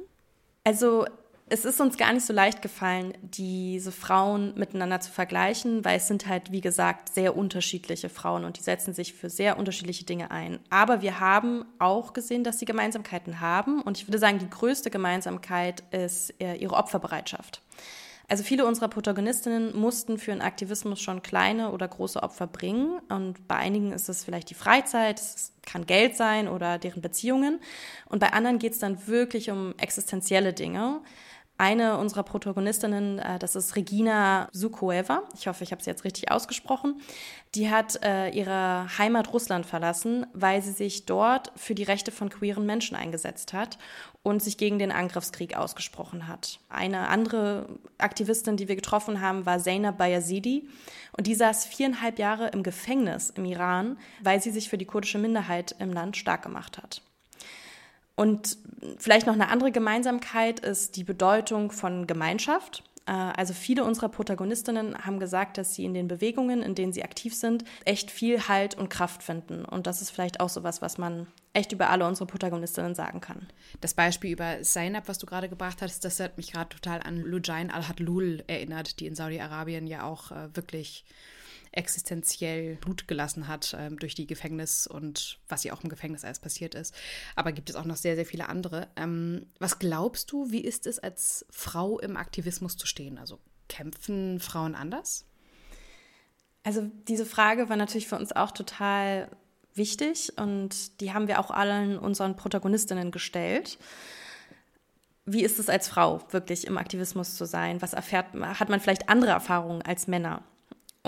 Also 0.64 1.06
es 1.50 1.64
ist 1.64 1.80
uns 1.80 1.96
gar 1.96 2.12
nicht 2.12 2.26
so 2.26 2.32
leicht 2.32 2.62
gefallen, 2.62 3.14
diese 3.22 3.92
Frauen 3.92 4.52
miteinander 4.56 5.00
zu 5.00 5.10
vergleichen, 5.10 5.84
weil 5.84 5.96
es 5.96 6.08
sind 6.08 6.26
halt, 6.26 6.52
wie 6.52 6.60
gesagt, 6.60 7.14
sehr 7.14 7.36
unterschiedliche 7.36 8.08
Frauen 8.08 8.44
und 8.44 8.58
die 8.58 8.62
setzen 8.62 8.92
sich 8.92 9.14
für 9.14 9.30
sehr 9.30 9.58
unterschiedliche 9.58 10.04
Dinge 10.04 10.30
ein. 10.30 10.58
Aber 10.70 11.00
wir 11.00 11.20
haben 11.20 11.64
auch 11.78 12.12
gesehen, 12.12 12.44
dass 12.44 12.58
sie 12.58 12.66
Gemeinsamkeiten 12.66 13.40
haben 13.40 13.80
und 13.80 13.98
ich 13.98 14.06
würde 14.06 14.18
sagen, 14.18 14.38
die 14.38 14.50
größte 14.50 14.90
Gemeinsamkeit 14.90 15.82
ist 15.90 16.34
äh, 16.40 16.56
ihre 16.56 16.74
Opferbereitschaft. 16.74 17.62
Also 18.30 18.44
viele 18.44 18.66
unserer 18.66 18.88
Protagonistinnen 18.88 19.74
mussten 19.74 20.18
für 20.18 20.32
den 20.32 20.42
Aktivismus 20.42 21.00
schon 21.00 21.22
kleine 21.22 21.72
oder 21.72 21.88
große 21.88 22.22
Opfer 22.22 22.46
bringen. 22.46 23.00
Und 23.08 23.48
bei 23.48 23.56
einigen 23.56 23.92
ist 23.92 24.10
es 24.10 24.22
vielleicht 24.22 24.50
die 24.50 24.54
Freizeit, 24.54 25.18
es 25.18 25.52
kann 25.62 25.86
Geld 25.86 26.14
sein 26.14 26.46
oder 26.46 26.78
deren 26.78 27.00
Beziehungen. 27.00 27.58
Und 28.06 28.18
bei 28.18 28.34
anderen 28.34 28.58
geht 28.58 28.74
es 28.74 28.80
dann 28.80 29.06
wirklich 29.06 29.50
um 29.50 29.74
existenzielle 29.78 30.52
Dinge. 30.52 31.00
Eine 31.60 31.98
unserer 31.98 32.22
Protagonistinnen, 32.22 33.18
äh, 33.18 33.40
das 33.40 33.56
ist 33.56 33.74
Regina 33.74 34.48
Sukoeva, 34.52 35.24
ich 35.36 35.48
hoffe, 35.48 35.64
ich 35.64 35.72
habe 35.72 35.82
sie 35.82 35.90
jetzt 35.90 36.04
richtig 36.04 36.30
ausgesprochen, 36.30 37.00
die 37.56 37.68
hat 37.68 38.00
äh, 38.04 38.28
ihre 38.28 38.86
Heimat 38.96 39.32
Russland 39.32 39.66
verlassen, 39.66 40.24
weil 40.32 40.62
sie 40.62 40.70
sich 40.70 41.04
dort 41.04 41.50
für 41.56 41.74
die 41.74 41.82
Rechte 41.82 42.12
von 42.12 42.28
queeren 42.30 42.64
Menschen 42.64 42.96
eingesetzt 42.96 43.54
hat 43.54 43.76
und 44.22 44.40
sich 44.40 44.56
gegen 44.56 44.78
den 44.78 44.92
Angriffskrieg 44.92 45.56
ausgesprochen 45.56 46.28
hat. 46.28 46.60
Eine 46.68 47.08
andere 47.08 47.66
Aktivistin, 47.98 48.56
die 48.56 48.68
wir 48.68 48.76
getroffen 48.76 49.20
haben, 49.20 49.44
war 49.44 49.58
Zainab 49.58 49.98
Bayazidi 49.98 50.68
und 51.16 51.26
die 51.26 51.34
saß 51.34 51.66
viereinhalb 51.66 52.20
Jahre 52.20 52.48
im 52.50 52.62
Gefängnis 52.62 53.30
im 53.30 53.44
Iran, 53.44 53.98
weil 54.22 54.40
sie 54.40 54.52
sich 54.52 54.68
für 54.68 54.78
die 54.78 54.86
kurdische 54.86 55.18
Minderheit 55.18 55.74
im 55.80 55.92
Land 55.92 56.16
stark 56.16 56.42
gemacht 56.42 56.78
hat. 56.78 57.02
Und 58.18 58.58
vielleicht 58.98 59.28
noch 59.28 59.34
eine 59.34 59.48
andere 59.48 59.70
Gemeinsamkeit 59.70 60.58
ist 60.58 60.96
die 60.96 61.04
Bedeutung 61.04 61.70
von 61.70 62.08
Gemeinschaft. 62.08 62.82
Äh, 63.06 63.12
also 63.12 63.54
viele 63.54 63.84
unserer 63.84 64.08
Protagonistinnen 64.08 64.98
haben 65.04 65.20
gesagt, 65.20 65.56
dass 65.56 65.76
sie 65.76 65.84
in 65.84 65.94
den 65.94 66.08
Bewegungen, 66.08 66.60
in 66.60 66.74
denen 66.74 66.92
sie 66.92 67.04
aktiv 67.04 67.32
sind, 67.32 67.62
echt 67.84 68.10
viel 68.10 68.48
Halt 68.48 68.74
und 68.74 68.88
Kraft 68.88 69.22
finden. 69.22 69.64
Und 69.64 69.86
das 69.86 70.02
ist 70.02 70.10
vielleicht 70.10 70.40
auch 70.40 70.48
so 70.48 70.64
was, 70.64 70.82
was 70.82 70.98
man 70.98 71.28
echt 71.52 71.70
über 71.70 71.90
alle 71.90 72.08
unsere 72.08 72.26
Protagonistinnen 72.26 72.96
sagen 72.96 73.20
kann. 73.20 73.46
Das 73.80 73.94
Beispiel 73.94 74.32
über 74.32 74.62
Zainab, 74.62 75.04
was 75.06 75.18
du 75.18 75.26
gerade 75.26 75.48
gebracht 75.48 75.80
hast, 75.80 76.04
das 76.04 76.18
hat 76.18 76.38
mich 76.38 76.50
gerade 76.50 76.70
total 76.70 77.00
an 77.04 77.20
Lujain 77.20 77.70
al-Hadlul 77.70 78.42
erinnert, 78.48 78.98
die 78.98 79.06
in 79.06 79.14
Saudi-Arabien 79.14 79.86
ja 79.86 80.02
auch 80.02 80.32
äh, 80.32 80.48
wirklich 80.56 81.04
existenziell 81.72 82.76
Blut 82.76 83.08
gelassen 83.08 83.48
hat 83.48 83.76
ähm, 83.78 83.98
durch 83.98 84.14
die 84.14 84.26
Gefängnis 84.26 84.86
und 84.86 85.38
was 85.48 85.64
ihr 85.64 85.74
auch 85.74 85.82
im 85.82 85.88
Gefängnis 85.88 86.24
alles 86.24 86.38
passiert 86.38 86.74
ist. 86.74 86.94
Aber 87.36 87.52
gibt 87.52 87.70
es 87.70 87.76
auch 87.76 87.84
noch 87.84 87.96
sehr, 87.96 88.16
sehr 88.16 88.26
viele 88.26 88.48
andere. 88.48 88.88
Ähm, 88.96 89.46
was 89.58 89.78
glaubst 89.78 90.32
du, 90.32 90.50
wie 90.50 90.60
ist 90.60 90.86
es 90.86 90.98
als 90.98 91.46
Frau 91.50 91.98
im 91.98 92.16
Aktivismus 92.16 92.76
zu 92.76 92.86
stehen? 92.86 93.18
Also 93.18 93.38
kämpfen 93.68 94.40
Frauen 94.40 94.74
anders? 94.74 95.26
Also 96.64 96.90
diese 97.08 97.26
Frage 97.26 97.68
war 97.68 97.76
natürlich 97.76 98.08
für 98.08 98.16
uns 98.16 98.32
auch 98.32 98.50
total 98.50 99.30
wichtig 99.74 100.32
und 100.36 101.00
die 101.00 101.12
haben 101.12 101.28
wir 101.28 101.38
auch 101.38 101.50
allen 101.50 101.98
unseren 101.98 102.36
Protagonistinnen 102.36 103.10
gestellt 103.10 103.78
wie 105.30 105.44
ist 105.44 105.58
es 105.58 105.68
als 105.68 105.88
Frau 105.88 106.20
wirklich 106.30 106.66
im 106.66 106.78
Aktivismus 106.78 107.36
zu 107.36 107.44
sein? 107.44 107.82
Was 107.82 107.92
erfährt, 107.92 108.32
hat 108.34 108.68
man 108.70 108.80
vielleicht 108.80 109.08
andere 109.10 109.32
Erfahrungen 109.32 109.82
als 109.82 110.06
Männer? 110.06 110.42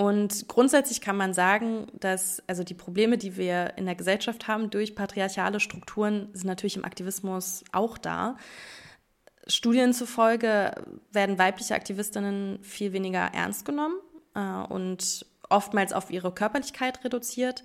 Und 0.01 0.49
grundsätzlich 0.49 1.03
kann 1.03 1.19
man 1.19 1.35
sagen, 1.35 1.87
dass 1.93 2.43
also 2.47 2.65
die 2.65 2.73
Probleme, 2.73 3.19
die 3.19 3.37
wir 3.37 3.75
in 3.77 3.85
der 3.85 3.95
Gesellschaft 3.95 4.49
haben 4.49 4.71
durch 4.71 4.95
patriarchale 4.95 5.61
Strukturen, 5.61 6.31
sind 6.33 6.47
natürlich 6.47 6.79
im 6.79 6.87
Aktivismus 6.87 7.65
auch 7.71 7.99
da. 7.99 8.39
Studien 9.47 9.93
zufolge 9.93 10.73
werden 11.13 11.39
weibliche 11.39 11.75
Aktivistinnen 11.75 12.63
viel 12.63 12.95
weniger 12.95 13.27
ernst 13.35 13.67
genommen 13.67 13.97
äh, 14.35 14.41
und 14.73 15.27
oftmals 15.51 15.93
auf 15.93 16.11
ihre 16.11 16.33
Körperlichkeit 16.33 17.05
reduziert. 17.05 17.63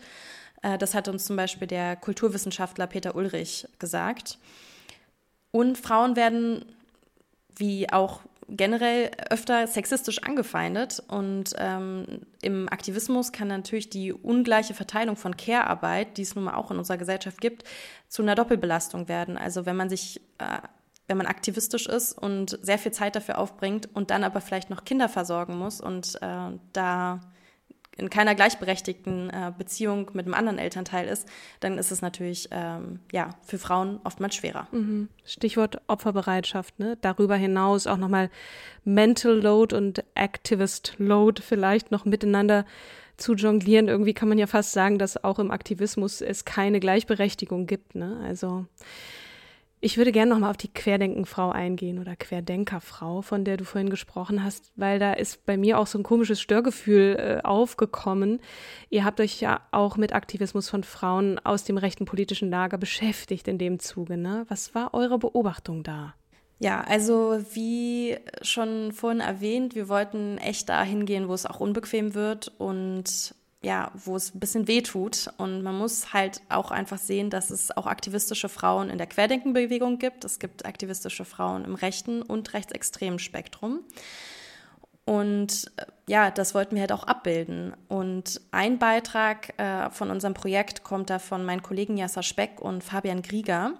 Äh, 0.61 0.77
das 0.77 0.93
hat 0.93 1.07
uns 1.07 1.23
zum 1.23 1.37
Beispiel 1.37 1.69
der 1.69 1.95
Kulturwissenschaftler 1.95 2.87
Peter 2.87 3.15
Ulrich 3.15 3.65
gesagt. 3.79 4.39
Und 5.51 5.77
Frauen 5.77 6.17
werden, 6.17 6.65
wie 7.55 7.89
auch 7.93 8.19
generell 8.47 9.11
öfter 9.29 9.67
sexistisch 9.67 10.21
angefeindet 10.23 11.01
und 11.07 11.53
ähm, 11.57 12.21
im 12.41 12.69
Aktivismus 12.69 13.31
kann 13.31 13.47
natürlich 13.47 13.89
die 13.89 14.13
ungleiche 14.13 14.73
Verteilung 14.73 15.15
von 15.15 15.35
Care-Arbeit, 15.35 16.17
die 16.17 16.21
es 16.21 16.35
nun 16.35 16.45
mal 16.45 16.55
auch 16.55 16.71
in 16.71 16.77
unserer 16.77 16.97
Gesellschaft 16.97 17.41
gibt, 17.41 17.63
zu 18.07 18.21
einer 18.21 18.35
Doppelbelastung 18.35 19.07
werden. 19.07 19.37
Also 19.37 19.65
wenn 19.65 19.75
man 19.75 19.89
sich 19.89 20.21
äh, 20.37 20.59
wenn 21.07 21.17
man 21.17 21.27
aktivistisch 21.27 21.85
ist 21.85 22.13
und 22.13 22.57
sehr 22.61 22.79
viel 22.79 22.91
Zeit 22.91 23.15
dafür 23.15 23.37
aufbringt 23.37 23.89
und 23.93 24.09
dann 24.09 24.23
aber 24.23 24.41
vielleicht 24.41 24.69
noch 24.69 24.85
Kinder 24.85 25.07
versorgen 25.07 25.57
muss 25.57 25.79
und 25.81 26.15
äh, 26.21 26.57
da 26.73 27.19
in 27.97 28.09
keiner 28.09 28.35
gleichberechtigten 28.35 29.29
äh, 29.29 29.51
Beziehung 29.57 30.11
mit 30.13 30.25
einem 30.25 30.33
anderen 30.33 30.57
Elternteil 30.57 31.07
ist, 31.07 31.27
dann 31.61 31.77
ist 31.77 31.91
es 31.91 32.01
natürlich 32.01 32.49
ähm, 32.51 32.99
ja 33.11 33.29
für 33.41 33.57
Frauen 33.57 33.99
oftmals 34.03 34.35
schwerer. 34.35 34.67
Mhm. 34.71 35.09
Stichwort 35.23 35.81
Opferbereitschaft. 35.87 36.77
Ne? 36.79 36.97
Darüber 37.01 37.35
hinaus 37.35 37.87
auch 37.87 37.97
nochmal 37.97 38.29
Mental 38.83 39.33
Load 39.33 39.75
und 39.75 40.03
Activist 40.13 40.95
Load 40.97 41.41
vielleicht 41.41 41.91
noch 41.91 42.05
miteinander 42.05 42.65
zu 43.17 43.33
jonglieren. 43.33 43.87
Irgendwie 43.87 44.13
kann 44.13 44.29
man 44.29 44.37
ja 44.37 44.47
fast 44.47 44.73
sagen, 44.73 44.99
dass 44.99 45.23
auch 45.23 45.39
im 45.39 45.51
Aktivismus 45.51 46.21
es 46.21 46.43
keine 46.43 46.79
Gleichberechtigung 46.79 47.65
gibt. 47.65 47.95
Ne? 47.95 48.19
Also 48.25 48.65
ich 49.85 49.97
würde 49.97 50.11
gerne 50.11 50.31
nochmal 50.31 50.49
auf 50.49 50.57
die 50.57 50.73
Querdenkenfrau 50.73 51.51
eingehen 51.51 51.99
oder 51.99 52.15
Querdenkerfrau, 52.15 53.21
von 53.21 53.45
der 53.45 53.55
du 53.55 53.65
vorhin 53.65 53.91
gesprochen 53.91 54.43
hast, 54.43 54.71
weil 54.75 54.97
da 54.97 55.13
ist 55.13 55.45
bei 55.45 55.57
mir 55.57 55.77
auch 55.77 55.85
so 55.85 55.99
ein 55.99 56.03
komisches 56.03 56.41
Störgefühl 56.41 57.15
äh, 57.19 57.45
aufgekommen. 57.45 58.39
Ihr 58.89 59.05
habt 59.05 59.19
euch 59.19 59.39
ja 59.41 59.61
auch 59.69 59.95
mit 59.95 60.11
Aktivismus 60.11 60.71
von 60.71 60.83
Frauen 60.83 61.37
aus 61.37 61.65
dem 61.65 61.77
rechten 61.77 62.05
politischen 62.05 62.49
Lager 62.49 62.79
beschäftigt 62.79 63.47
in 63.47 63.59
dem 63.59 63.77
Zuge. 63.77 64.17
Ne? 64.17 64.45
Was 64.47 64.73
war 64.73 64.95
eure 64.95 65.19
Beobachtung 65.19 65.83
da? 65.83 66.15
Ja, 66.57 66.81
also 66.81 67.39
wie 67.53 68.17
schon 68.41 68.91
vorhin 68.91 69.19
erwähnt, 69.19 69.75
wir 69.75 69.87
wollten 69.87 70.39
echt 70.39 70.67
dahin 70.67 71.05
gehen, 71.05 71.27
wo 71.27 71.35
es 71.35 71.45
auch 71.45 71.59
unbequem 71.59 72.15
wird 72.15 72.51
und 72.57 73.35
ja, 73.65 73.91
wo 73.95 74.15
es 74.15 74.33
ein 74.33 74.39
bisschen 74.39 74.67
weh 74.67 74.81
tut. 74.81 75.27
Und 75.37 75.63
man 75.63 75.75
muss 75.75 76.13
halt 76.13 76.41
auch 76.49 76.69
einfach 76.69 76.99
sehen, 76.99 77.31
dass 77.31 77.49
es 77.49 77.75
auch 77.75 77.87
aktivistische 77.87 78.47
Frauen 78.47 78.91
in 78.91 78.99
der 78.99 79.07
Querdenkenbewegung 79.07 79.97
gibt. 79.97 80.23
Es 80.23 80.37
gibt 80.37 80.65
aktivistische 80.67 81.25
Frauen 81.25 81.65
im 81.65 81.73
rechten 81.73 82.21
und 82.21 82.53
rechtsextremen 82.53 83.17
Spektrum. 83.17 83.79
Und 85.03 85.71
äh, 85.77 85.85
ja, 86.07 86.29
das 86.29 86.53
wollten 86.53 86.75
wir 86.75 86.81
halt 86.81 86.91
auch 86.91 87.05
abbilden. 87.05 87.73
Und 87.87 88.39
ein 88.51 88.77
Beitrag 88.77 89.57
äh, 89.59 89.89
von 89.89 90.11
unserem 90.11 90.35
Projekt 90.35 90.83
kommt 90.83 91.09
da 91.09 91.17
von 91.17 91.43
meinen 91.43 91.63
Kollegen 91.63 91.97
Jasser 91.97 92.21
Speck 92.21 92.61
und 92.61 92.83
Fabian 92.83 93.23
Grieger. 93.23 93.73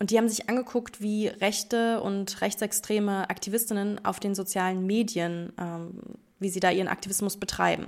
Und 0.00 0.10
die 0.10 0.18
haben 0.18 0.28
sich 0.28 0.48
angeguckt, 0.48 1.00
wie 1.00 1.28
rechte 1.28 2.00
und 2.00 2.40
rechtsextreme 2.40 3.30
Aktivistinnen 3.30 4.04
auf 4.04 4.18
den 4.18 4.34
sozialen 4.34 4.84
Medien, 4.84 5.52
ähm, 5.60 6.00
wie 6.40 6.48
sie 6.48 6.60
da 6.60 6.72
ihren 6.72 6.88
Aktivismus 6.88 7.36
betreiben. 7.36 7.86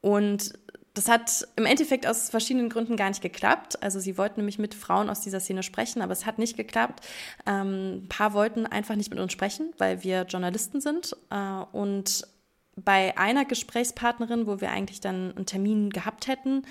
Und 0.00 0.52
das 0.94 1.08
hat 1.08 1.46
im 1.54 1.64
Endeffekt 1.64 2.06
aus 2.06 2.28
verschiedenen 2.28 2.68
Gründen 2.68 2.96
gar 2.96 3.08
nicht 3.08 3.22
geklappt. 3.22 3.82
Also 3.82 4.00
sie 4.00 4.18
wollten 4.18 4.40
nämlich 4.40 4.58
mit 4.58 4.74
Frauen 4.74 5.08
aus 5.08 5.20
dieser 5.20 5.38
Szene 5.38 5.62
sprechen, 5.62 6.02
aber 6.02 6.12
es 6.12 6.26
hat 6.26 6.38
nicht 6.38 6.56
geklappt. 6.56 7.06
Ähm, 7.46 8.02
ein 8.02 8.08
paar 8.08 8.32
wollten 8.32 8.66
einfach 8.66 8.96
nicht 8.96 9.10
mit 9.10 9.20
uns 9.20 9.32
sprechen, 9.32 9.72
weil 9.78 10.02
wir 10.02 10.22
Journalisten 10.22 10.80
sind. 10.80 11.16
Äh, 11.30 11.62
und 11.72 12.26
bei 12.74 13.16
einer 13.16 13.44
Gesprächspartnerin, 13.44 14.46
wo 14.46 14.60
wir 14.60 14.70
eigentlich 14.70 15.00
dann 15.00 15.36
einen 15.36 15.46
Termin 15.46 15.90
gehabt 15.90 16.26
hätten, 16.26 16.62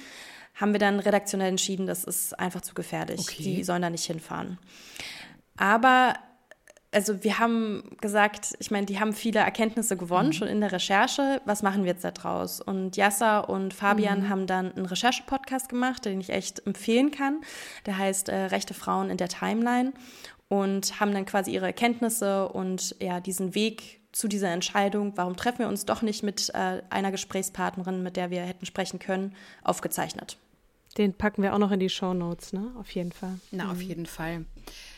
haben 0.56 0.74
wir 0.74 0.80
dann 0.80 1.00
redaktionell 1.00 1.50
entschieden, 1.50 1.86
das 1.86 2.04
ist 2.04 2.38
einfach 2.38 2.62
zu 2.62 2.74
gefährlich. 2.74 3.22
Okay. 3.22 3.44
Die 3.44 3.64
sollen 3.64 3.82
da 3.82 3.90
nicht 3.90 4.06
hinfahren. 4.06 4.58
Aber 5.56 6.16
also 6.92 7.24
wir 7.24 7.40
haben 7.40 7.84
gesagt, 8.00 8.56
ich 8.60 8.72
meine, 8.72 8.86
die 8.86 9.00
haben 9.00 9.14
viele 9.14 9.40
Erkenntnisse 9.40 9.98
gewonnen, 9.98 10.30
mhm. 10.30 10.34
schon 10.34 10.48
in 10.48 10.62
der 10.62 10.72
Recherche. 10.72 11.42
Was 11.46 11.62
machen 11.62 11.84
wir 11.84 11.92
jetzt 11.92 12.04
da 12.04 12.12
draus? 12.12 12.62
Und 12.62 12.96
Yassa 12.96 13.40
und 13.40 13.74
Fabian 13.74 14.22
mhm. 14.22 14.30
haben 14.30 14.48
dann 14.48 14.74
einen 14.74 14.86
Recherche-Podcast 14.86 15.70
gemacht, 15.70 16.06
den 16.06 16.22
ich 16.22 16.30
echt 16.30 16.66
empfehlen 16.66 17.12
kann. 17.12 17.42
Der 17.86 17.98
heißt 17.98 18.30
äh, 18.30 18.36
Rechte 18.46 18.74
Frauen 18.74 19.10
in 19.10 19.18
der 19.18 19.28
Timeline 19.28 19.94
und 20.48 21.00
haben 21.00 21.14
dann 21.14 21.26
quasi 21.26 21.52
ihre 21.52 21.66
Erkenntnisse 21.66 22.48
und 22.48 22.96
ja, 23.02 23.20
diesen 23.20 23.54
Weg 23.54 24.00
zu 24.14 24.28
dieser 24.28 24.50
Entscheidung, 24.50 25.14
warum 25.16 25.36
treffen 25.36 25.60
wir 25.60 25.68
uns 25.68 25.86
doch 25.86 26.02
nicht 26.02 26.24
mit 26.24 26.50
äh, 26.56 26.82
einer 26.90 27.12
Gesprächspartnerin, 27.12 28.02
mit 28.02 28.16
der 28.16 28.32
wir 28.32 28.42
hätten 28.42 28.66
sprechen 28.66 28.98
können, 28.98 29.36
aufgezeichnet. 29.64 30.38
Den 30.98 31.14
packen 31.14 31.44
wir 31.44 31.54
auch 31.54 31.60
noch 31.60 31.72
in 31.72 31.80
die 31.80 31.90
Show 31.90 32.14
Notes, 32.16 32.54
ne? 32.54 32.72
Auf 32.80 32.90
jeden 32.92 33.12
Fall. 33.12 33.40
Na, 33.52 33.66
mhm. 33.66 33.72
auf 33.72 33.82
jeden 33.82 34.06
Fall. 34.08 34.46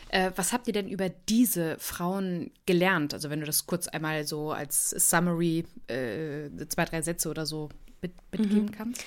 Äh, 0.10 0.32
was 0.36 0.54
habt 0.54 0.68
ihr 0.68 0.74
denn 0.74 0.88
über 0.88 1.10
diese 1.10 1.78
Frauen 1.80 2.52
gelernt? 2.66 3.14
Also 3.14 3.30
wenn 3.30 3.40
du 3.40 3.46
das 3.46 3.66
kurz 3.66 3.88
einmal 3.88 4.26
so 4.26 4.52
als 4.52 4.90
Summary, 4.90 5.66
äh, 5.88 6.50
zwei, 6.68 6.86
drei 6.86 7.02
Sätze 7.02 7.30
oder 7.30 7.46
so 7.46 7.70
mit, 8.02 8.12
mitgeben 8.32 8.66
mhm. 8.66 8.72
kannst. 8.72 9.04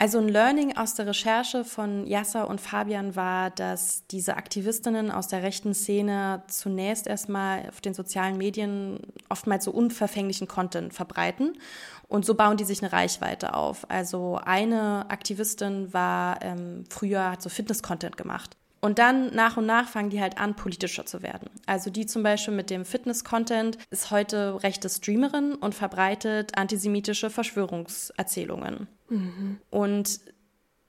Also 0.00 0.18
ein 0.18 0.28
Learning 0.28 0.76
aus 0.76 0.94
der 0.94 1.08
Recherche 1.08 1.64
von 1.64 2.06
Yasser 2.06 2.48
und 2.48 2.60
Fabian 2.60 3.16
war, 3.16 3.50
dass 3.50 4.06
diese 4.06 4.36
Aktivistinnen 4.36 5.10
aus 5.10 5.26
der 5.26 5.42
rechten 5.42 5.74
Szene 5.74 6.44
zunächst 6.46 7.08
erstmal 7.08 7.68
auf 7.68 7.80
den 7.80 7.94
sozialen 7.94 8.38
Medien 8.38 9.00
oftmals 9.28 9.64
so 9.64 9.72
unverfänglichen 9.72 10.46
Content 10.46 10.94
verbreiten. 10.94 11.58
Und 12.06 12.24
so 12.24 12.36
bauen 12.36 12.56
die 12.56 12.64
sich 12.64 12.80
eine 12.80 12.92
Reichweite 12.92 13.54
auf. 13.54 13.90
Also 13.90 14.38
eine 14.44 15.10
Aktivistin 15.10 15.92
war 15.92 16.42
ähm, 16.42 16.84
früher, 16.88 17.32
hat 17.32 17.42
so 17.42 17.48
Fitness-Content 17.48 18.16
gemacht. 18.16 18.56
Und 18.80 18.98
dann 18.98 19.34
nach 19.34 19.56
und 19.56 19.66
nach 19.66 19.88
fangen 19.88 20.10
die 20.10 20.20
halt 20.20 20.38
an, 20.38 20.54
politischer 20.54 21.04
zu 21.04 21.22
werden. 21.22 21.50
Also 21.66 21.90
die 21.90 22.06
zum 22.06 22.22
Beispiel 22.22 22.54
mit 22.54 22.70
dem 22.70 22.84
Fitness-Content 22.84 23.76
ist 23.90 24.10
heute 24.10 24.62
rechte 24.62 24.88
Streamerin 24.88 25.54
und 25.54 25.74
verbreitet 25.74 26.56
antisemitische 26.56 27.28
Verschwörungserzählungen. 27.28 28.86
Mhm. 29.08 29.58
Und 29.70 30.20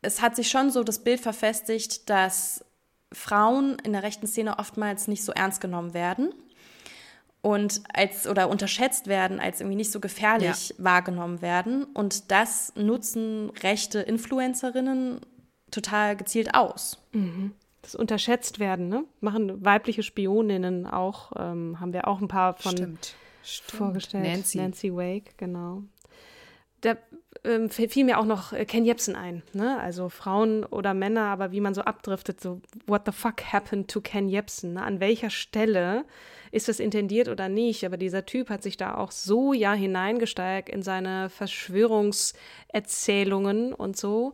es 0.01 0.21
hat 0.21 0.35
sich 0.35 0.49
schon 0.49 0.69
so 0.69 0.83
das 0.83 0.99
Bild 0.99 1.19
verfestigt, 1.19 2.09
dass 2.09 2.63
Frauen 3.11 3.77
in 3.83 3.93
der 3.93 4.03
rechten 4.03 4.27
Szene 4.27 4.59
oftmals 4.59 5.07
nicht 5.07 5.23
so 5.23 5.31
ernst 5.31 5.59
genommen 5.59 5.95
werden 5.95 6.31
und 7.41 7.81
als 7.91 8.27
oder 8.27 8.49
unterschätzt 8.49 9.07
werden, 9.07 9.39
als 9.39 9.61
irgendwie 9.61 9.77
nicht 9.77 9.91
so 9.91 9.99
gefährlich 9.99 10.69
ja. 10.69 10.75
wahrgenommen 10.77 11.41
werden. 11.41 11.85
Und 11.85 12.29
das 12.29 12.71
nutzen 12.75 13.49
rechte 13.63 13.99
Influencerinnen 13.99 15.21
total 15.71 16.15
gezielt 16.15 16.53
aus. 16.53 16.99
Mhm 17.13 17.55
das 17.81 17.95
unterschätzt 17.95 18.59
werden, 18.59 18.89
ne? 18.89 19.05
Machen 19.21 19.63
weibliche 19.63 20.03
Spioninnen 20.03 20.85
auch, 20.85 21.31
ähm, 21.37 21.79
haben 21.79 21.93
wir 21.93 22.07
auch 22.07 22.21
ein 22.21 22.27
paar 22.27 22.55
von 22.55 22.73
Stimmt. 22.73 23.15
Stimmt. 23.43 23.77
vorgestellt. 23.77 24.25
Nancy. 24.25 24.57
Nancy 24.57 24.93
Wake, 24.93 25.37
genau. 25.37 25.83
Da 26.81 26.97
ähm, 27.43 27.69
fiel 27.69 28.05
mir 28.05 28.19
auch 28.19 28.25
noch 28.25 28.53
äh, 28.53 28.65
Ken 28.65 28.85
Jebsen 28.85 29.15
ein, 29.15 29.43
ne? 29.53 29.79
Also 29.79 30.09
Frauen 30.09 30.65
oder 30.65 30.93
Männer, 30.93 31.25
aber 31.25 31.51
wie 31.51 31.61
man 31.61 31.73
so 31.73 31.81
abdriftet, 31.81 32.39
so 32.41 32.61
what 32.85 33.01
the 33.05 33.11
fuck 33.11 33.41
happened 33.53 33.89
to 33.89 34.01
Ken 34.01 34.29
Jebsen? 34.29 34.73
Ne? 34.73 34.83
An 34.83 34.99
welcher 34.99 35.29
Stelle 35.29 36.05
ist 36.51 36.67
das 36.67 36.79
intendiert 36.79 37.29
oder 37.29 37.47
nicht? 37.47 37.85
Aber 37.85 37.97
dieser 37.97 38.25
Typ 38.25 38.49
hat 38.49 38.63
sich 38.63 38.75
da 38.77 38.95
auch 38.95 39.11
so 39.11 39.53
ja 39.53 39.73
hineingesteigt 39.73 40.69
in 40.69 40.81
seine 40.81 41.29
Verschwörungserzählungen 41.29 43.73
und 43.73 43.95
so 43.97 44.33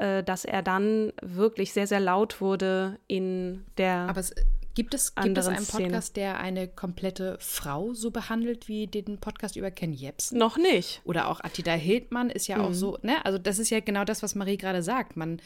äh, 0.00 0.24
dass 0.24 0.44
er 0.44 0.62
dann 0.62 1.12
wirklich 1.20 1.72
sehr, 1.72 1.86
sehr 1.86 2.00
laut 2.00 2.40
wurde 2.40 2.98
in 3.06 3.64
der. 3.76 4.08
Aber 4.08 4.20
es, 4.20 4.34
gibt 4.74 4.94
es, 4.94 5.14
gibt 5.14 5.36
es 5.36 5.46
einen 5.46 5.66
Podcast, 5.66 6.08
Szene. 6.08 6.26
der 6.26 6.40
eine 6.40 6.68
komplette 6.68 7.36
Frau 7.38 7.92
so 7.92 8.10
behandelt 8.10 8.66
wie 8.66 8.86
den 8.86 9.18
Podcast 9.18 9.56
über 9.56 9.70
Ken 9.70 9.92
Jebsen? 9.92 10.38
Noch 10.38 10.56
nicht. 10.56 11.02
Oder 11.04 11.28
auch 11.28 11.40
Attila 11.40 11.74
Hildmann 11.74 12.30
ist 12.30 12.46
ja 12.46 12.58
mhm. 12.58 12.64
auch 12.64 12.72
so, 12.72 12.98
ne? 13.02 13.24
Also 13.24 13.36
das 13.36 13.58
ist 13.58 13.68
ja 13.68 13.80
genau 13.80 14.04
das, 14.04 14.22
was 14.22 14.34
Marie 14.34 14.56
gerade 14.56 14.82
sagt. 14.82 15.16
Man 15.16 15.42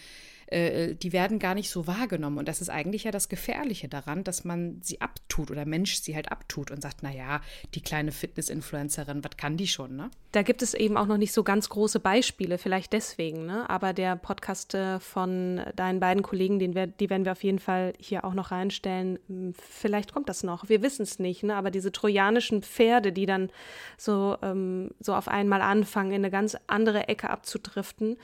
äh, 0.47 0.95
die 0.95 1.13
werden 1.13 1.39
gar 1.39 1.55
nicht 1.55 1.71
so 1.71 1.87
wahrgenommen. 1.87 2.39
Und 2.39 2.49
das 2.49 2.61
ist 2.61 2.69
eigentlich 2.69 3.05
ja 3.05 3.11
das 3.11 3.29
Gefährliche 3.29 3.89
daran, 3.89 4.25
dass 4.25 4.45
man 4.45 4.81
sie 4.83 5.01
abtut 5.01 5.51
oder 5.51 5.65
Mensch 5.65 5.97
sie 5.97 6.15
halt 6.15 6.31
abtut 6.31 6.71
und 6.71 6.83
sagt, 6.83 7.03
naja, 7.03 7.41
die 7.75 7.81
kleine 7.81 8.13
Fitness-Influencerin, 8.13 9.25
was 9.25 9.37
kann 9.37 9.57
die 9.57 9.67
schon, 9.67 9.97
ne? 9.97 10.11
Da 10.33 10.43
gibt 10.43 10.63
es 10.63 10.75
eben 10.75 10.97
auch 10.97 11.07
noch 11.07 11.17
nicht 11.17 11.33
so 11.33 11.45
ganz 11.45 11.69
große 11.69 12.01
Beispiele, 12.01 12.59
vielleicht 12.59 12.93
deswegen, 12.93 13.47
ne? 13.47 13.69
Aber 13.71 13.93
der 13.93 14.17
Podcast 14.17 14.75
äh, 14.75 15.01
von 15.01 15.63
deinen 15.77 16.01
beiden 16.01 16.23
Kollegen, 16.23 16.59
den 16.59 16.75
wir, 16.75 16.87
die 16.87 17.11
werden 17.11 17.25
wir 17.25 17.33
auf 17.33 17.45
jeden 17.45 17.59
Fall 17.59 17.93
hier 17.99 18.25
auch 18.25 18.35
noch 18.35 18.51
reinstellen. 18.51 19.19
Hm, 19.29 19.55
vielleicht 19.55 20.13
kommt 20.13 20.29
das 20.29 20.43
noch. 20.43 20.69
Wir 20.69 20.83
wissen 20.83 21.03
es 21.03 21.19
nicht, 21.19 21.43
ne? 21.43 21.55
Aber 21.55 21.71
diese 21.71 21.93
trojanischen 21.93 22.63
Pferde, 22.63 23.13
die 23.13 23.27
dann 23.27 23.51
so, 23.97 24.37
ähm, 24.43 24.91
so 25.01 25.15
auf 25.15 25.29
einmal 25.29 25.63
anfangen, 25.63 26.11
in 26.11 26.17
eine 26.17 26.31
ganz 26.31 26.57
andere 26.67 27.09
Ecke 27.09 27.31
abzudriften, 27.31 28.17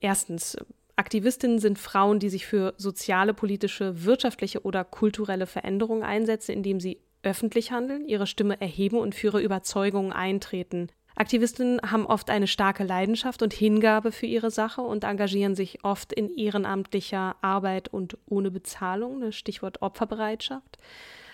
erstens, 0.00 0.56
Aktivistinnen 0.96 1.58
sind 1.58 1.78
Frauen, 1.78 2.18
die 2.18 2.28
sich 2.28 2.46
für 2.46 2.74
soziale, 2.76 3.34
politische, 3.34 4.04
wirtschaftliche 4.04 4.62
oder 4.62 4.84
kulturelle 4.84 5.46
Veränderungen 5.46 6.02
einsetzen, 6.02 6.52
indem 6.52 6.80
sie 6.80 7.00
öffentlich 7.22 7.72
handeln, 7.72 8.06
ihre 8.06 8.26
Stimme 8.26 8.60
erheben 8.60 8.98
und 8.98 9.14
für 9.14 9.28
ihre 9.28 9.42
Überzeugungen 9.42 10.12
eintreten. 10.12 10.88
Aktivistinnen 11.14 11.80
haben 11.82 12.06
oft 12.06 12.30
eine 12.30 12.46
starke 12.46 12.84
Leidenschaft 12.84 13.42
und 13.42 13.52
Hingabe 13.52 14.12
für 14.12 14.26
ihre 14.26 14.50
Sache 14.50 14.80
und 14.80 15.04
engagieren 15.04 15.54
sich 15.54 15.84
oft 15.84 16.12
in 16.12 16.34
ehrenamtlicher 16.34 17.36
Arbeit 17.42 17.88
und 17.88 18.16
ohne 18.26 18.50
Bezahlung, 18.50 19.20
das 19.20 19.36
Stichwort 19.36 19.82
Opferbereitschaft. 19.82 20.78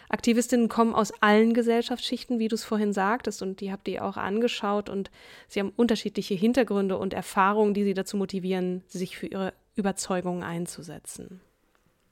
Aktivistinnen 0.09 0.69
kommen 0.69 0.95
aus 0.95 1.13
allen 1.21 1.55
Gesellschaftsschichten, 1.55 2.39
wie 2.39 2.49
du 2.49 2.55
es 2.55 2.65
vorhin 2.65 2.93
sagtest, 2.93 3.43
und 3.43 3.61
die 3.61 3.71
habt 3.73 3.89
ihr 3.89 4.05
auch 4.05 4.17
angeschaut 4.17 4.89
und 4.89 5.11
sie 5.49 5.61
haben 5.61 5.73
unterschiedliche 5.77 6.35
Hintergründe 6.35 6.97
und 6.97 7.13
Erfahrungen, 7.13 7.75
die 7.75 7.85
sie 7.85 7.95
dazu 7.95 8.17
motivieren, 8.17 8.83
sich 8.87 9.17
für 9.19 9.27
ihre 9.27 9.53
Überzeugungen 9.77 10.43
einzusetzen. 10.43 11.41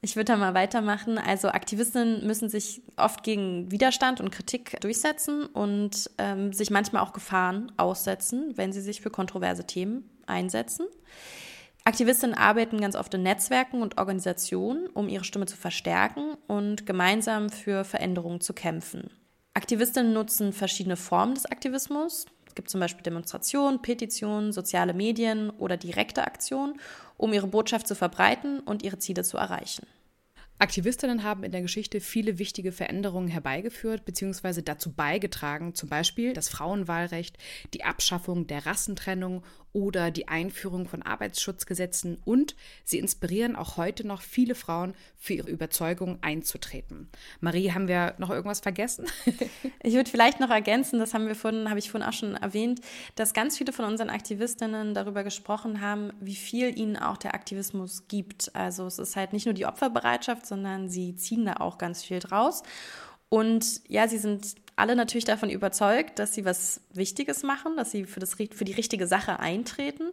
Ich 0.01 0.15
würde 0.15 0.25
da 0.25 0.37
mal 0.37 0.53
weitermachen. 0.53 1.17
Also 1.17 1.49
Aktivistinnen 1.49 2.25
müssen 2.25 2.49
sich 2.49 2.81
oft 2.97 3.23
gegen 3.23 3.71
Widerstand 3.71 4.21
und 4.21 4.31
Kritik 4.31 4.79
durchsetzen 4.81 5.47
und 5.47 6.09
ähm, 6.19 6.53
sich 6.53 6.69
manchmal 6.69 7.01
auch 7.01 7.13
Gefahren 7.13 7.71
aussetzen, 7.77 8.53
wenn 8.55 8.71
sie 8.71 8.81
sich 8.81 9.01
für 9.01 9.09
kontroverse 9.09 9.65
Themen 9.65 10.07
einsetzen. 10.27 10.85
Aktivistinnen 11.87 12.35
arbeiten 12.35 12.81
ganz 12.81 12.97
oft 12.97 13.13
in 13.13 13.23
Netzwerken 13.23 13.81
und 13.81 13.97
Organisationen, 13.97 14.87
um 14.87 15.07
ihre 15.07 15.23
Stimme 15.23 15.45
zu 15.45 15.55
verstärken 15.55 16.35
und 16.45 16.85
gemeinsam 16.85 17.49
für 17.49 17.85
Veränderungen 17.85 18.41
zu 18.41 18.51
kämpfen. 18.51 19.09
Aktivistinnen 19.53 20.11
nutzen 20.11 20.51
verschiedene 20.51 20.97
Formen 20.97 21.35
des 21.35 21.45
Aktivismus. 21.45 22.25
Es 22.45 22.55
gibt 22.55 22.69
zum 22.69 22.81
Beispiel 22.81 23.03
Demonstrationen, 23.03 23.81
Petitionen, 23.81 24.51
soziale 24.51 24.93
Medien 24.93 25.49
oder 25.49 25.77
direkte 25.77 26.27
Aktionen, 26.27 26.77
um 27.15 27.31
ihre 27.31 27.47
Botschaft 27.47 27.87
zu 27.87 27.95
verbreiten 27.95 28.59
und 28.59 28.83
ihre 28.83 28.99
Ziele 28.99 29.23
zu 29.23 29.37
erreichen. 29.37 29.87
Aktivistinnen 30.59 31.23
haben 31.23 31.43
in 31.43 31.51
der 31.51 31.61
Geschichte 31.61 32.01
viele 32.01 32.39
wichtige 32.39 32.71
Veränderungen 32.71 33.27
herbeigeführt 33.27 34.05
bzw. 34.05 34.61
dazu 34.63 34.91
beigetragen, 34.91 35.75
zum 35.75 35.89
Beispiel 35.89 36.33
das 36.33 36.49
Frauenwahlrecht, 36.49 37.37
die 37.73 37.83
Abschaffung 37.83 38.47
der 38.47 38.65
Rassentrennung 38.65 39.43
oder 39.77 40.09
die 40.09 40.27
Einführung 40.27 40.87
von 40.87 41.03
Arbeitsschutzgesetzen 41.03 42.17
und 42.25 42.55
sie 42.83 42.97
inspirieren 42.97 43.55
auch 43.55 43.77
heute 43.77 44.07
noch 44.07 44.21
viele 44.21 44.55
Frauen 44.55 44.95
für 45.15 45.33
ihre 45.33 45.51
Überzeugung 45.51 46.17
einzutreten. 46.21 47.09
Marie, 47.41 47.71
haben 47.71 47.87
wir 47.87 48.15
noch 48.17 48.31
irgendwas 48.31 48.61
vergessen? 48.61 49.05
ich 49.83 49.93
würde 49.93 50.09
vielleicht 50.09 50.39
noch 50.39 50.49
ergänzen, 50.49 50.97
das 50.97 51.13
haben 51.13 51.27
wir 51.27 51.35
vorhin, 51.35 51.69
habe 51.69 51.77
ich 51.77 51.91
vorhin 51.91 52.09
auch 52.09 52.13
schon 52.13 52.33
erwähnt, 52.33 52.81
dass 53.13 53.35
ganz 53.35 53.59
viele 53.59 53.71
von 53.71 53.85
unseren 53.85 54.09
Aktivistinnen 54.09 54.95
darüber 54.95 55.23
gesprochen 55.23 55.79
haben, 55.79 56.11
wie 56.19 56.35
viel 56.35 56.75
ihnen 56.75 56.97
auch 56.97 57.17
der 57.17 57.35
Aktivismus 57.35 58.07
gibt. 58.07 58.55
Also 58.55 58.87
es 58.87 58.97
ist 58.97 59.15
halt 59.15 59.31
nicht 59.31 59.45
nur 59.45 59.53
die 59.53 59.67
Opferbereitschaft, 59.67 60.46
sondern 60.47 60.89
sie 60.89 61.15
ziehen 61.15 61.45
da 61.45 61.57
auch 61.57 61.77
ganz 61.77 62.03
viel 62.03 62.19
draus. 62.19 62.63
Und 63.29 63.81
ja, 63.87 64.07
sie 64.07 64.17
sind 64.17 64.55
alle 64.77 64.95
natürlich 64.95 65.25
davon 65.25 65.49
überzeugt, 65.49 66.19
dass 66.19 66.33
sie 66.33 66.45
was 66.45 66.81
Wichtiges 66.93 67.43
machen, 67.43 67.75
dass 67.75 67.91
sie 67.91 68.05
für, 68.05 68.19
das, 68.19 68.35
für 68.35 68.65
die 68.65 68.73
richtige 68.73 69.07
Sache 69.07 69.39
eintreten 69.39 70.11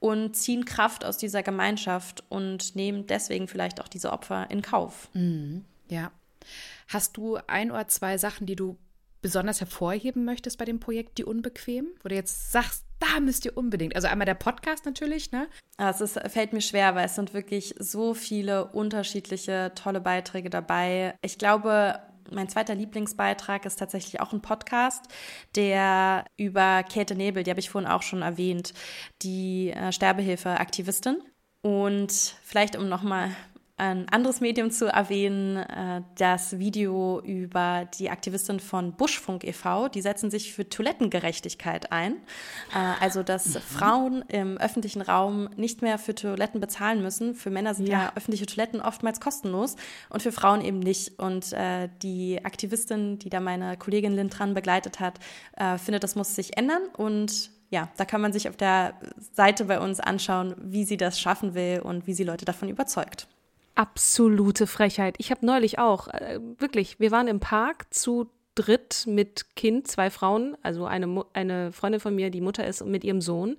und 0.00 0.34
ziehen 0.34 0.64
Kraft 0.64 1.04
aus 1.04 1.18
dieser 1.18 1.42
Gemeinschaft 1.42 2.24
und 2.30 2.74
nehmen 2.74 3.06
deswegen 3.06 3.48
vielleicht 3.48 3.80
auch 3.80 3.88
diese 3.88 4.12
Opfer 4.12 4.50
in 4.50 4.62
Kauf. 4.62 5.10
Mhm, 5.12 5.64
ja. 5.88 6.10
Hast 6.88 7.18
du 7.18 7.36
ein 7.46 7.70
oder 7.70 7.86
zwei 7.88 8.16
Sachen, 8.16 8.46
die 8.46 8.56
du 8.56 8.78
besonders 9.20 9.60
hervorheben 9.60 10.24
möchtest 10.24 10.56
bei 10.56 10.64
dem 10.64 10.80
Projekt 10.80 11.18
Die 11.18 11.24
Unbequem? 11.24 11.88
Wo 12.02 12.08
du 12.08 12.14
jetzt 12.14 12.50
sagst, 12.50 12.84
da 13.00 13.20
müsst 13.20 13.44
ihr 13.44 13.56
unbedingt. 13.56 13.94
Also 13.94 14.08
einmal 14.08 14.26
der 14.26 14.34
Podcast 14.34 14.84
natürlich, 14.84 15.32
ne? 15.32 15.48
Es 15.76 16.00
ist, 16.00 16.18
fällt 16.28 16.52
mir 16.52 16.60
schwer, 16.60 16.94
weil 16.94 17.06
es 17.06 17.14
sind 17.14 17.34
wirklich 17.34 17.74
so 17.78 18.14
viele 18.14 18.66
unterschiedliche 18.66 19.72
tolle 19.74 20.00
Beiträge 20.00 20.50
dabei. 20.50 21.14
Ich 21.22 21.38
glaube, 21.38 22.00
mein 22.30 22.48
zweiter 22.48 22.74
Lieblingsbeitrag 22.74 23.64
ist 23.64 23.78
tatsächlich 23.78 24.20
auch 24.20 24.32
ein 24.32 24.42
Podcast, 24.42 25.04
der 25.54 26.24
über 26.36 26.82
Käthe 26.82 27.14
Nebel, 27.14 27.42
die 27.42 27.50
habe 27.50 27.60
ich 27.60 27.70
vorhin 27.70 27.90
auch 27.90 28.02
schon 28.02 28.22
erwähnt, 28.22 28.74
die 29.22 29.70
äh, 29.70 29.92
Sterbehilfe-Aktivistin. 29.92 31.22
Und 31.60 32.12
vielleicht, 32.42 32.76
um 32.76 32.88
nochmal 32.88 33.30
ein 33.78 34.08
anderes 34.08 34.40
Medium 34.40 34.72
zu 34.72 34.86
erwähnen, 34.86 35.56
äh, 35.56 36.02
das 36.16 36.58
Video 36.58 37.20
über 37.20 37.88
die 37.98 38.10
Aktivistin 38.10 38.58
von 38.58 38.92
Buschfunk 38.92 39.44
e.V., 39.44 39.88
die 39.88 40.02
setzen 40.02 40.30
sich 40.30 40.52
für 40.52 40.68
Toilettengerechtigkeit 40.68 41.92
ein. 41.92 42.14
Äh, 42.74 42.94
also, 43.00 43.22
dass 43.22 43.54
mhm. 43.54 43.60
Frauen 43.60 44.24
im 44.28 44.58
öffentlichen 44.58 45.00
Raum 45.00 45.48
nicht 45.56 45.80
mehr 45.80 45.98
für 45.98 46.14
Toiletten 46.14 46.60
bezahlen 46.60 47.02
müssen. 47.02 47.34
Für 47.34 47.50
Männer 47.50 47.74
sind 47.74 47.88
ja, 47.88 48.02
ja 48.02 48.12
öffentliche 48.16 48.46
Toiletten 48.46 48.80
oftmals 48.80 49.20
kostenlos 49.20 49.76
und 50.08 50.22
für 50.22 50.32
Frauen 50.32 50.60
eben 50.60 50.80
nicht. 50.80 51.18
Und 51.20 51.52
äh, 51.52 51.88
die 52.02 52.44
Aktivistin, 52.44 53.20
die 53.20 53.30
da 53.30 53.38
meine 53.38 53.76
Kollegin 53.76 54.14
Lynn 54.14 54.28
dran 54.28 54.54
begleitet 54.54 55.00
hat, 55.00 55.18
findet, 55.78 56.02
das 56.02 56.14
muss 56.14 56.34
sich 56.34 56.56
ändern 56.56 56.82
und 56.96 57.50
ja, 57.70 57.88
da 57.96 58.04
kann 58.04 58.20
man 58.20 58.32
sich 58.32 58.48
auf 58.48 58.56
der 58.56 58.94
Seite 59.32 59.64
bei 59.64 59.80
uns 59.80 60.00
anschauen, 60.00 60.54
wie 60.58 60.84
sie 60.84 60.96
das 60.96 61.20
schaffen 61.20 61.54
will 61.54 61.80
und 61.82 62.06
wie 62.06 62.14
sie 62.14 62.24
Leute 62.24 62.44
davon 62.44 62.68
überzeugt 62.68 63.28
absolute 63.78 64.66
Frechheit. 64.66 65.14
Ich 65.18 65.30
habe 65.30 65.46
neulich 65.46 65.78
auch, 65.78 66.08
äh, 66.08 66.40
wirklich, 66.58 66.98
wir 66.98 67.12
waren 67.12 67.28
im 67.28 67.38
Park 67.38 67.86
zu 67.94 68.28
dritt 68.56 69.04
mit 69.06 69.54
Kind, 69.54 69.86
zwei 69.86 70.10
Frauen, 70.10 70.56
also 70.62 70.84
eine, 70.84 71.24
eine 71.32 71.70
Freundin 71.70 72.00
von 72.00 72.14
mir, 72.14 72.30
die 72.30 72.40
Mutter 72.40 72.66
ist, 72.66 72.84
mit 72.84 73.04
ihrem 73.04 73.20
Sohn. 73.20 73.56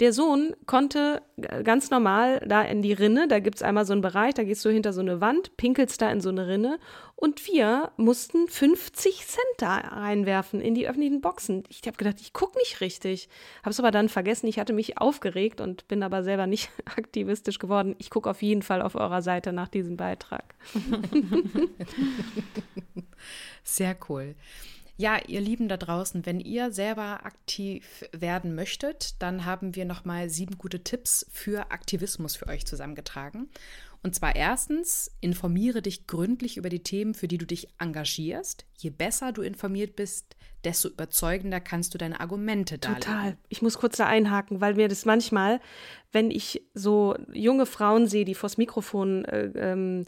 Der 0.00 0.12
Sohn 0.12 0.56
konnte 0.66 1.22
ganz 1.62 1.90
normal 1.90 2.40
da 2.46 2.62
in 2.62 2.82
die 2.82 2.92
Rinne, 2.92 3.28
da 3.28 3.38
gibt 3.38 3.56
es 3.56 3.62
einmal 3.62 3.86
so 3.86 3.92
einen 3.92 4.02
Bereich, 4.02 4.34
da 4.34 4.42
gehst 4.42 4.64
du 4.64 4.70
hinter 4.70 4.92
so 4.92 5.00
eine 5.00 5.20
Wand, 5.20 5.56
pinkelst 5.56 6.02
da 6.02 6.10
in 6.10 6.20
so 6.20 6.30
eine 6.30 6.48
Rinne 6.48 6.78
und 7.16 7.46
wir 7.46 7.92
mussten 7.96 8.48
50 8.48 9.24
Cent 9.26 9.44
da 9.58 9.76
reinwerfen 9.76 10.60
in 10.60 10.74
die 10.74 10.88
öffentlichen 10.88 11.20
Boxen. 11.20 11.62
Ich 11.68 11.82
habe 11.86 11.96
gedacht, 11.96 12.20
ich 12.20 12.32
gucke 12.32 12.58
nicht 12.58 12.80
richtig. 12.80 13.28
Habe 13.62 13.70
es 13.70 13.78
aber 13.78 13.92
dann 13.92 14.08
vergessen, 14.08 14.48
ich 14.48 14.58
hatte 14.58 14.72
mich 14.72 14.98
aufgeregt 14.98 15.60
und 15.60 15.86
bin 15.86 16.02
aber 16.02 16.24
selber 16.24 16.46
nicht 16.46 16.70
aktivistisch 16.84 17.58
geworden. 17.60 17.94
Ich 17.98 18.10
gucke 18.10 18.28
auf 18.28 18.42
jeden 18.42 18.62
Fall 18.62 18.82
auf 18.82 18.96
eurer 18.96 19.22
Seite 19.22 19.52
nach 19.52 19.68
diesem 19.68 19.96
Beitrag. 19.96 20.54
Sehr 23.62 23.96
cool. 24.08 24.34
Ja, 24.96 25.18
ihr 25.26 25.40
Lieben 25.40 25.68
da 25.68 25.76
draußen, 25.76 26.24
wenn 26.24 26.38
ihr 26.38 26.70
selber 26.70 27.24
aktiv 27.24 28.04
werden 28.12 28.54
möchtet, 28.54 29.20
dann 29.20 29.44
haben 29.44 29.74
wir 29.74 29.84
nochmal 29.84 30.30
sieben 30.30 30.56
gute 30.56 30.84
Tipps 30.84 31.26
für 31.32 31.72
Aktivismus 31.72 32.36
für 32.36 32.46
euch 32.46 32.64
zusammengetragen. 32.64 33.48
Und 34.04 34.14
zwar 34.14 34.36
erstens, 34.36 35.10
informiere 35.20 35.80
dich 35.80 36.06
gründlich 36.06 36.58
über 36.58 36.68
die 36.68 36.82
Themen, 36.82 37.14
für 37.14 37.26
die 37.26 37.38
du 37.38 37.46
dich 37.46 37.68
engagierst. 37.78 38.66
Je 38.76 38.90
besser 38.90 39.32
du 39.32 39.40
informiert 39.40 39.96
bist, 39.96 40.36
desto 40.62 40.88
überzeugender 40.88 41.58
kannst 41.58 41.94
du 41.94 41.98
deine 41.98 42.20
Argumente 42.20 42.78
darlegen. 42.78 43.02
Total. 43.02 43.36
Ich 43.48 43.62
muss 43.62 43.78
kurz 43.78 43.96
da 43.96 44.06
einhaken, 44.06 44.60
weil 44.60 44.74
mir 44.74 44.88
das 44.88 45.06
manchmal, 45.06 45.58
wenn 46.12 46.30
ich 46.30 46.62
so 46.74 47.16
junge 47.32 47.66
Frauen 47.66 48.06
sehe, 48.06 48.26
die 48.26 48.34
vors 48.34 48.58
Mikrofon 48.58 49.24
äh, 49.24 49.50
ähm, 49.56 50.04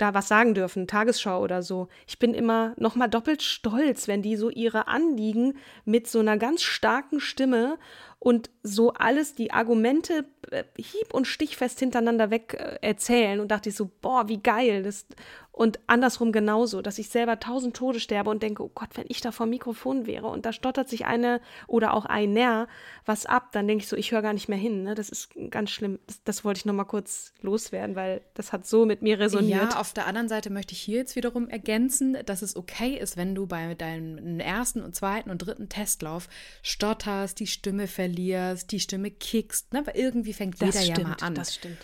da 0.00 0.14
was 0.14 0.28
sagen 0.28 0.54
dürfen, 0.54 0.86
Tagesschau 0.86 1.42
oder 1.42 1.62
so. 1.62 1.88
Ich 2.06 2.18
bin 2.18 2.34
immer 2.34 2.74
noch 2.76 2.94
mal 2.94 3.08
doppelt 3.08 3.42
stolz, 3.42 4.08
wenn 4.08 4.22
die 4.22 4.36
so 4.36 4.50
ihre 4.50 4.88
Anliegen 4.88 5.54
mit 5.84 6.08
so 6.08 6.20
einer 6.20 6.36
ganz 6.36 6.62
starken 6.62 7.20
Stimme 7.20 7.78
und 8.20 8.50
so 8.62 8.92
alles 8.92 9.34
die 9.34 9.50
Argumente 9.50 10.26
äh, 10.50 10.64
hieb- 10.76 11.14
und 11.14 11.26
stichfest 11.26 11.78
hintereinander 11.78 12.30
weg 12.30 12.54
äh, 12.54 12.78
erzählen 12.86 13.40
und 13.40 13.48
dachte 13.50 13.70
ich 13.70 13.74
so, 13.74 13.90
boah, 14.02 14.28
wie 14.28 14.36
geil. 14.36 14.82
Das, 14.82 15.06
und 15.52 15.78
andersrum 15.88 16.30
genauso, 16.30 16.80
dass 16.80 16.98
ich 16.98 17.08
selber 17.08 17.38
tausend 17.40 17.76
Tode 17.76 18.00
sterbe 18.00 18.30
und 18.30 18.42
denke, 18.42 18.62
oh 18.62 18.70
Gott, 18.74 18.90
wenn 18.94 19.04
ich 19.08 19.20
da 19.20 19.32
vor 19.32 19.46
Mikrofon 19.46 20.06
wäre 20.06 20.28
und 20.28 20.46
da 20.46 20.52
stottert 20.52 20.88
sich 20.88 21.06
eine 21.06 21.40
oder 21.66 21.92
auch 21.92 22.04
einer 22.04 22.68
was 23.04 23.26
ab, 23.26 23.52
dann 23.52 23.66
denke 23.66 23.82
ich 23.82 23.88
so, 23.88 23.96
ich 23.96 24.12
höre 24.12 24.22
gar 24.22 24.32
nicht 24.32 24.48
mehr 24.48 24.58
hin. 24.58 24.84
Ne? 24.84 24.94
Das 24.94 25.08
ist 25.08 25.30
ganz 25.50 25.70
schlimm. 25.70 25.98
Das, 26.06 26.22
das 26.24 26.44
wollte 26.44 26.58
ich 26.58 26.64
noch 26.66 26.74
mal 26.74 26.84
kurz 26.84 27.32
loswerden, 27.42 27.96
weil 27.96 28.22
das 28.34 28.52
hat 28.52 28.66
so 28.66 28.86
mit 28.86 29.02
mir 29.02 29.18
resoniert. 29.18 29.72
Ja, 29.72 29.80
auf 29.80 29.92
der 29.92 30.06
anderen 30.06 30.28
Seite 30.28 30.50
möchte 30.50 30.72
ich 30.72 30.80
hier 30.80 30.98
jetzt 30.98 31.16
wiederum 31.16 31.48
ergänzen, 31.48 32.16
dass 32.24 32.42
es 32.42 32.56
okay 32.56 32.96
ist, 32.96 33.16
wenn 33.16 33.34
du 33.34 33.46
bei 33.46 33.74
deinem 33.74 34.40
ersten 34.40 34.82
und 34.82 34.94
zweiten 34.94 35.30
und 35.30 35.38
dritten 35.38 35.68
Testlauf 35.68 36.28
stotterst, 36.62 37.40
die 37.40 37.46
Stimme 37.46 37.86
verlierst, 37.86 38.09
die 38.14 38.80
Stimme 38.80 39.10
kickst. 39.10 39.72
Ne? 39.72 39.86
Weil 39.86 39.96
irgendwie 39.96 40.32
fängt 40.32 40.60
das 40.60 40.74
jeder 40.74 40.84
stimmt, 40.84 40.98
ja 40.98 41.08
mal 41.08 41.26
an. 41.26 41.34
Das 41.34 41.54
stimmt. 41.54 41.78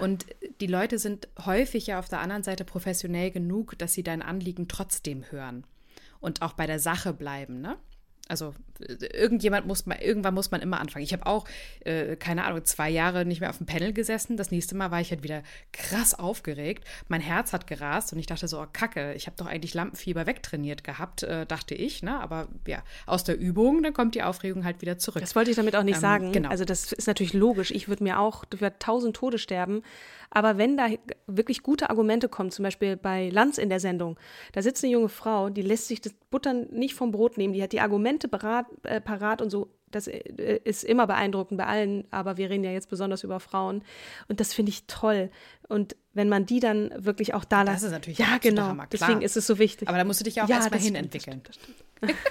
Und 0.00 0.26
die 0.60 0.66
Leute 0.66 0.98
sind 0.98 1.28
häufig 1.44 1.86
ja 1.86 1.98
auf 1.98 2.08
der 2.08 2.20
anderen 2.20 2.42
Seite 2.42 2.64
professionell 2.64 3.30
genug, 3.30 3.78
dass 3.78 3.92
sie 3.92 4.02
dein 4.02 4.22
Anliegen 4.22 4.66
trotzdem 4.68 5.30
hören 5.30 5.64
und 6.20 6.42
auch 6.42 6.54
bei 6.54 6.66
der 6.66 6.80
Sache 6.80 7.12
bleiben, 7.12 7.60
ne? 7.60 7.76
Also 8.28 8.54
irgendjemand 8.78 9.66
muss 9.66 9.86
man, 9.86 9.98
irgendwann 9.98 10.34
muss 10.34 10.50
man 10.50 10.60
immer 10.60 10.80
anfangen. 10.80 11.02
Ich 11.02 11.12
habe 11.14 11.26
auch, 11.26 11.46
äh, 11.80 12.16
keine 12.16 12.44
Ahnung, 12.44 12.64
zwei 12.64 12.90
Jahre 12.90 13.24
nicht 13.24 13.40
mehr 13.40 13.48
auf 13.48 13.56
dem 13.56 13.66
Panel 13.66 13.94
gesessen. 13.94 14.36
Das 14.36 14.50
nächste 14.50 14.76
Mal 14.76 14.90
war 14.90 15.00
ich 15.00 15.10
halt 15.10 15.22
wieder 15.22 15.42
krass 15.72 16.14
aufgeregt. 16.14 16.84
Mein 17.08 17.22
Herz 17.22 17.54
hat 17.54 17.66
gerast 17.66 18.12
und 18.12 18.18
ich 18.18 18.26
dachte 18.26 18.46
so, 18.46 18.60
oh, 18.60 18.66
Kacke, 18.72 19.14
ich 19.14 19.26
habe 19.26 19.36
doch 19.36 19.46
eigentlich 19.46 19.72
Lampenfieber 19.72 20.26
wegtrainiert 20.26 20.84
gehabt, 20.84 21.22
äh, 21.22 21.46
dachte 21.46 21.74
ich. 21.74 22.02
Ne? 22.02 22.20
Aber 22.20 22.48
ja, 22.66 22.82
aus 23.06 23.24
der 23.24 23.38
Übung, 23.38 23.82
dann 23.82 23.94
kommt 23.94 24.14
die 24.14 24.22
Aufregung 24.22 24.64
halt 24.64 24.82
wieder 24.82 24.98
zurück. 24.98 25.22
Das 25.22 25.34
wollte 25.34 25.50
ich 25.50 25.56
damit 25.56 25.74
auch 25.74 25.82
nicht 25.82 25.96
ähm, 25.96 26.02
sagen. 26.02 26.32
Genau. 26.32 26.50
Also 26.50 26.66
das 26.66 26.92
ist 26.92 27.06
natürlich 27.06 27.32
logisch. 27.32 27.70
Ich 27.70 27.88
würde 27.88 28.04
mir 28.04 28.20
auch 28.20 28.44
über 28.52 28.78
tausend 28.78 29.16
Tode 29.16 29.38
sterben. 29.38 29.82
Aber 30.30 30.58
wenn 30.58 30.76
da 30.76 30.88
wirklich 31.26 31.62
gute 31.62 31.90
Argumente 31.90 32.28
kommen, 32.28 32.50
zum 32.50 32.62
Beispiel 32.62 32.96
bei 32.96 33.30
Lanz 33.30 33.58
in 33.58 33.68
der 33.68 33.80
Sendung, 33.80 34.18
da 34.52 34.62
sitzt 34.62 34.84
eine 34.84 34.92
junge 34.92 35.08
Frau, 35.08 35.48
die 35.50 35.62
lässt 35.62 35.88
sich 35.88 36.00
das 36.00 36.14
Buttern 36.30 36.66
nicht 36.70 36.94
vom 36.94 37.10
Brot 37.10 37.38
nehmen, 37.38 37.54
die 37.54 37.62
hat 37.62 37.72
die 37.72 37.80
Argumente 37.80 38.28
berat, 38.28 38.66
äh, 38.82 39.00
parat 39.00 39.42
und 39.42 39.50
so. 39.50 39.70
Das 39.90 40.06
äh, 40.06 40.60
ist 40.64 40.84
immer 40.84 41.06
beeindruckend 41.06 41.56
bei 41.56 41.66
allen, 41.66 42.04
aber 42.10 42.36
wir 42.36 42.50
reden 42.50 42.64
ja 42.64 42.72
jetzt 42.72 42.90
besonders 42.90 43.24
über 43.24 43.40
Frauen. 43.40 43.82
Und 44.28 44.40
das 44.40 44.52
finde 44.52 44.70
ich 44.70 44.84
toll. 44.86 45.30
Und 45.66 45.96
wenn 46.12 46.28
man 46.28 46.44
die 46.44 46.60
dann 46.60 46.92
wirklich 46.96 47.32
auch 47.32 47.44
da 47.44 47.62
lässt. 47.62 47.76
Das 47.76 47.82
ist 47.84 47.92
natürlich 47.92 48.18
ja, 48.18 48.38
genau. 48.38 48.62
Hammer, 48.62 48.86
Deswegen 48.92 49.22
ist 49.22 49.36
es 49.36 49.46
so 49.46 49.58
wichtig. 49.58 49.88
Aber 49.88 49.96
da 49.96 50.04
musst 50.04 50.20
du 50.20 50.24
dich 50.24 50.34
ja 50.34 50.44
auch 50.44 50.48
ja, 50.48 50.56
erstmal 50.56 50.80
hinentwickeln. 50.80 51.40
Stimmt, 51.40 51.48
das 51.48 51.54
stimmt. 51.56 51.87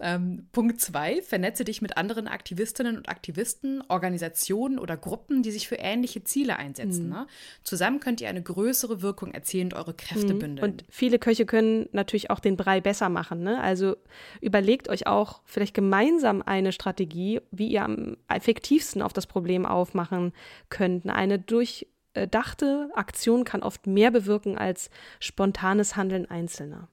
ähm, 0.00 0.46
Punkt 0.52 0.80
zwei, 0.80 1.22
vernetze 1.22 1.64
dich 1.64 1.82
mit 1.82 1.96
anderen 1.96 2.28
Aktivistinnen 2.28 2.96
und 2.96 3.08
Aktivisten, 3.08 3.82
Organisationen 3.88 4.78
oder 4.78 4.96
Gruppen, 4.96 5.42
die 5.42 5.50
sich 5.50 5.68
für 5.68 5.76
ähnliche 5.76 6.24
Ziele 6.24 6.56
einsetzen. 6.56 7.06
Mhm. 7.06 7.12
Ne? 7.12 7.26
Zusammen 7.62 8.00
könnt 8.00 8.20
ihr 8.20 8.28
eine 8.28 8.42
größere 8.42 9.02
Wirkung 9.02 9.32
erzielen 9.32 9.68
und 9.68 9.74
eure 9.74 9.94
Kräfte 9.94 10.34
mhm. 10.34 10.38
bündeln. 10.38 10.70
Und 10.70 10.84
viele 10.88 11.18
Köche 11.18 11.46
können 11.46 11.88
natürlich 11.92 12.30
auch 12.30 12.40
den 12.40 12.56
Brei 12.56 12.80
besser 12.80 13.08
machen. 13.08 13.42
Ne? 13.42 13.60
Also 13.60 13.96
überlegt 14.40 14.88
euch 14.88 15.06
auch 15.06 15.42
vielleicht 15.44 15.74
gemeinsam 15.74 16.42
eine 16.42 16.72
Strategie, 16.72 17.40
wie 17.50 17.68
ihr 17.68 17.84
am 17.84 18.16
effektivsten 18.28 19.02
auf 19.02 19.12
das 19.12 19.26
Problem 19.26 19.66
aufmachen 19.66 20.32
könnt. 20.68 21.08
Eine 21.08 21.38
durchdachte 21.38 22.90
Aktion 22.94 23.44
kann 23.44 23.62
oft 23.62 23.86
mehr 23.86 24.10
bewirken 24.10 24.56
als 24.56 24.90
spontanes 25.20 25.96
Handeln 25.96 26.30
Einzelner. 26.30 26.88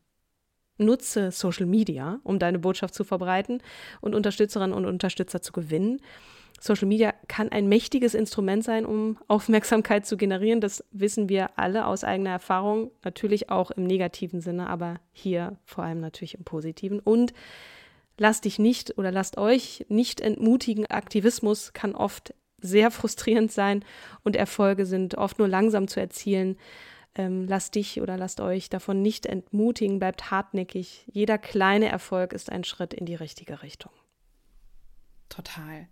Nutze 0.80 1.32
Social 1.32 1.66
Media, 1.66 2.20
um 2.24 2.40
deine 2.40 2.60
Botschaft 2.60 2.94
zu 2.94 3.04
verbreiten 3.04 3.62
und 4.02 4.16
Unterstützerinnen 4.16 4.76
und 4.76 4.86
Unterstützer 4.86 5.42
zu 5.42 5.52
gewinnen. 5.52 6.02
Social 6.60 6.88
Media 6.88 7.14
kann 7.28 7.50
ein 7.50 7.70
mächtiges 7.70 8.14
Instrument 8.14 8.64
sein, 8.64 8.86
um 8.86 9.18
Aufmerksamkeit 9.28 10.06
zu 10.06 10.18
generieren. 10.18 10.62
Das 10.62 10.84
wissen 10.92 11.30
wir 11.30 11.58
alle 11.58 11.86
aus 11.86 12.04
eigener 12.04 12.32
Erfahrung, 12.32 12.92
natürlich 13.04 13.50
auch 13.50 13.72
im 13.72 13.84
negativen 13.84 14.42
Sinne, 14.42 14.68
aber 14.68 14.96
hier 15.12 15.58
vor 15.66 15.84
allem 15.84 16.00
natürlich 16.00 16.36
im 16.36 16.44
positiven. 16.44 17.00
Und 17.00 17.34
lasst 18.18 18.46
dich 18.46 18.60
nicht 18.60 18.98
oder 18.98 19.12
lasst 19.12 19.38
euch 19.38 19.86
nicht 19.90 20.22
entmutigen. 20.22 20.86
Aktivismus 20.88 21.74
kann 21.74 21.96
oft 21.96 22.34
sehr 22.62 22.92
frustrierend 22.92 23.52
sein 23.52 23.86
und 24.24 24.36
Erfolge 24.36 24.86
sind 24.86 25.16
oft 25.16 25.40
nur 25.40 25.48
langsam 25.48 25.88
zu 25.88 26.00
erzielen. 26.00 26.58
Ähm, 27.16 27.48
lasst 27.48 27.76
dich 27.76 28.02
oder 28.02 28.18
lasst 28.18 28.40
euch 28.40 28.70
davon 28.70 29.02
nicht 29.02 29.26
entmutigen, 29.26 30.00
bleibt 30.00 30.32
hartnäckig. 30.32 31.06
Jeder 31.12 31.38
kleine 31.38 31.90
Erfolg 31.90 32.34
ist 32.34 32.52
ein 32.52 32.64
Schritt 32.64 32.94
in 32.94 33.06
die 33.06 33.16
richtige 33.16 33.64
Richtung. 33.64 33.92
Total. 35.28 35.88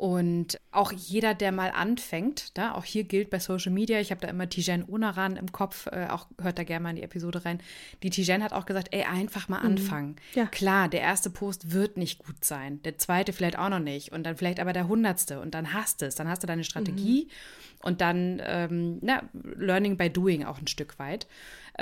Und 0.00 0.58
auch 0.72 0.92
jeder, 0.92 1.34
der 1.34 1.52
mal 1.52 1.72
anfängt, 1.72 2.56
da, 2.56 2.72
auch 2.72 2.84
hier 2.84 3.04
gilt 3.04 3.28
bei 3.28 3.38
Social 3.38 3.70
Media, 3.70 4.00
ich 4.00 4.10
habe 4.10 4.22
da 4.22 4.28
immer 4.28 4.48
Tijen 4.48 4.82
Unaran 4.82 5.36
im 5.36 5.52
Kopf, 5.52 5.88
äh, 5.88 6.06
auch 6.08 6.26
hört 6.40 6.58
da 6.58 6.64
gerne 6.64 6.82
mal 6.82 6.90
in 6.90 6.96
die 6.96 7.02
Episode 7.02 7.44
rein. 7.44 7.60
Die 8.02 8.08
Tijen 8.08 8.42
hat 8.42 8.54
auch 8.54 8.64
gesagt, 8.64 8.88
ey, 8.92 9.02
einfach 9.02 9.50
mal 9.50 9.58
mhm. 9.58 9.66
anfangen. 9.66 10.16
Ja. 10.34 10.46
Klar, 10.46 10.88
der 10.88 11.02
erste 11.02 11.28
Post 11.28 11.72
wird 11.72 11.98
nicht 11.98 12.18
gut 12.18 12.42
sein, 12.42 12.80
der 12.82 12.96
zweite 12.96 13.34
vielleicht 13.34 13.58
auch 13.58 13.68
noch 13.68 13.78
nicht 13.78 14.10
und 14.10 14.22
dann 14.22 14.38
vielleicht 14.38 14.58
aber 14.58 14.72
der 14.72 14.88
hundertste 14.88 15.38
und 15.38 15.54
dann 15.54 15.74
hast 15.74 16.00
es, 16.00 16.14
dann 16.14 16.28
hast 16.28 16.42
du 16.42 16.46
deine 16.46 16.64
Strategie 16.64 17.24
mhm. 17.26 17.86
und 17.86 18.00
dann 18.00 18.40
ähm, 18.42 19.00
na, 19.02 19.24
Learning 19.34 19.98
by 19.98 20.08
Doing 20.08 20.46
auch 20.46 20.58
ein 20.58 20.66
Stück 20.66 20.98
weit. 20.98 21.26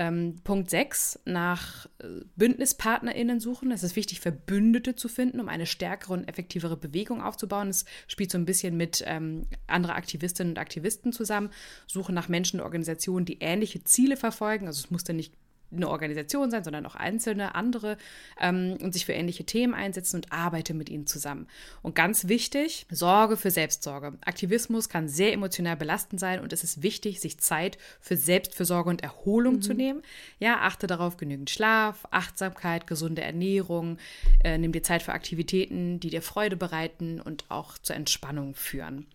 Ähm, 0.01 0.37
Punkt 0.45 0.71
6, 0.71 1.19
nach 1.25 1.87
äh, 1.99 2.07
BündnispartnerInnen 2.37 3.41
suchen. 3.41 3.73
Es 3.73 3.83
ist 3.83 3.97
wichtig, 3.97 4.21
Verbündete 4.21 4.95
zu 4.95 5.09
finden, 5.09 5.41
um 5.41 5.49
eine 5.49 5.67
stärkere 5.67 6.13
und 6.13 6.29
effektivere 6.29 6.77
Bewegung 6.77 7.21
aufzubauen. 7.21 7.69
Es 7.69 7.85
spielt 8.07 8.31
so 8.31 8.39
ein 8.39 8.45
bisschen 8.45 8.77
mit 8.77 9.03
ähm, 9.09 9.49
anderen 9.67 9.97
Aktivistinnen 9.97 10.53
und 10.53 10.59
Aktivisten 10.59 11.13
zusammen. 11.13 11.51
Suche 11.89 12.13
nach 12.13 12.29
Menschen 12.29 12.61
und 12.61 12.65
Organisationen, 12.65 13.27
die 13.27 13.39
ähnliche 13.41 13.83
Ziele 13.83 14.17
verfolgen. 14.17 14.69
Also 14.69 14.85
es 14.85 14.91
muss 14.93 15.03
dann 15.03 15.17
nicht 15.17 15.35
eine 15.71 15.89
Organisation 15.89 16.51
sein, 16.51 16.65
sondern 16.65 16.87
auch 16.87 16.95
einzelne 16.95 17.55
andere 17.55 17.97
ähm, 18.41 18.79
und 18.83 18.93
sich 18.93 19.07
für 19.07 19.13
ähnliche 19.13 19.45
Themen 19.45 19.75
einsetzen 19.75 20.17
und 20.17 20.33
arbeite 20.33 20.75
mit 20.75 20.89
ihnen 20.89 21.07
zusammen. 21.07 21.47
Und 21.83 21.95
ganz 21.95 22.29
wichtig, 22.29 22.87
Sorge 22.91 23.37
für 23.37 23.51
Selbstsorge. 23.51 24.15
Aktivismus 24.25 24.89
kann 24.89 25.09
sehr 25.09 25.33
emotional 25.33 25.77
belastend 25.77 26.21
sein 26.21 26.41
und 26.41 26.53
es 26.53 26.65
ist 26.65 26.83
wichtig, 26.83 27.21
sich 27.21 27.39
Zeit 27.39 27.79
für 28.01 28.17
Selbstfürsorge 28.17 28.89
und 28.89 29.03
Erholung 29.03 29.57
mhm. 29.57 29.63
zu 29.63 29.75
nehmen. 29.75 30.03
Ja, 30.39 30.61
achte 30.61 30.87
darauf, 30.87 31.17
genügend 31.17 31.51
Schlaf, 31.51 32.07
Achtsamkeit, 32.11 32.87
gesunde 32.87 33.23
Ernährung, 33.23 33.99
äh, 34.43 34.59
nimm 34.59 34.73
dir 34.73 34.83
Zeit 34.83 35.03
für 35.03 35.13
Aktivitäten, 35.13 36.01
die 36.01 36.11
dir 36.11 36.23
Freude 36.23 36.57
bereiten 36.57 37.21
und 37.21 37.45
auch 37.49 37.79
zur 37.79 37.97
Entspannung 37.97 38.55
führen. 38.55 39.07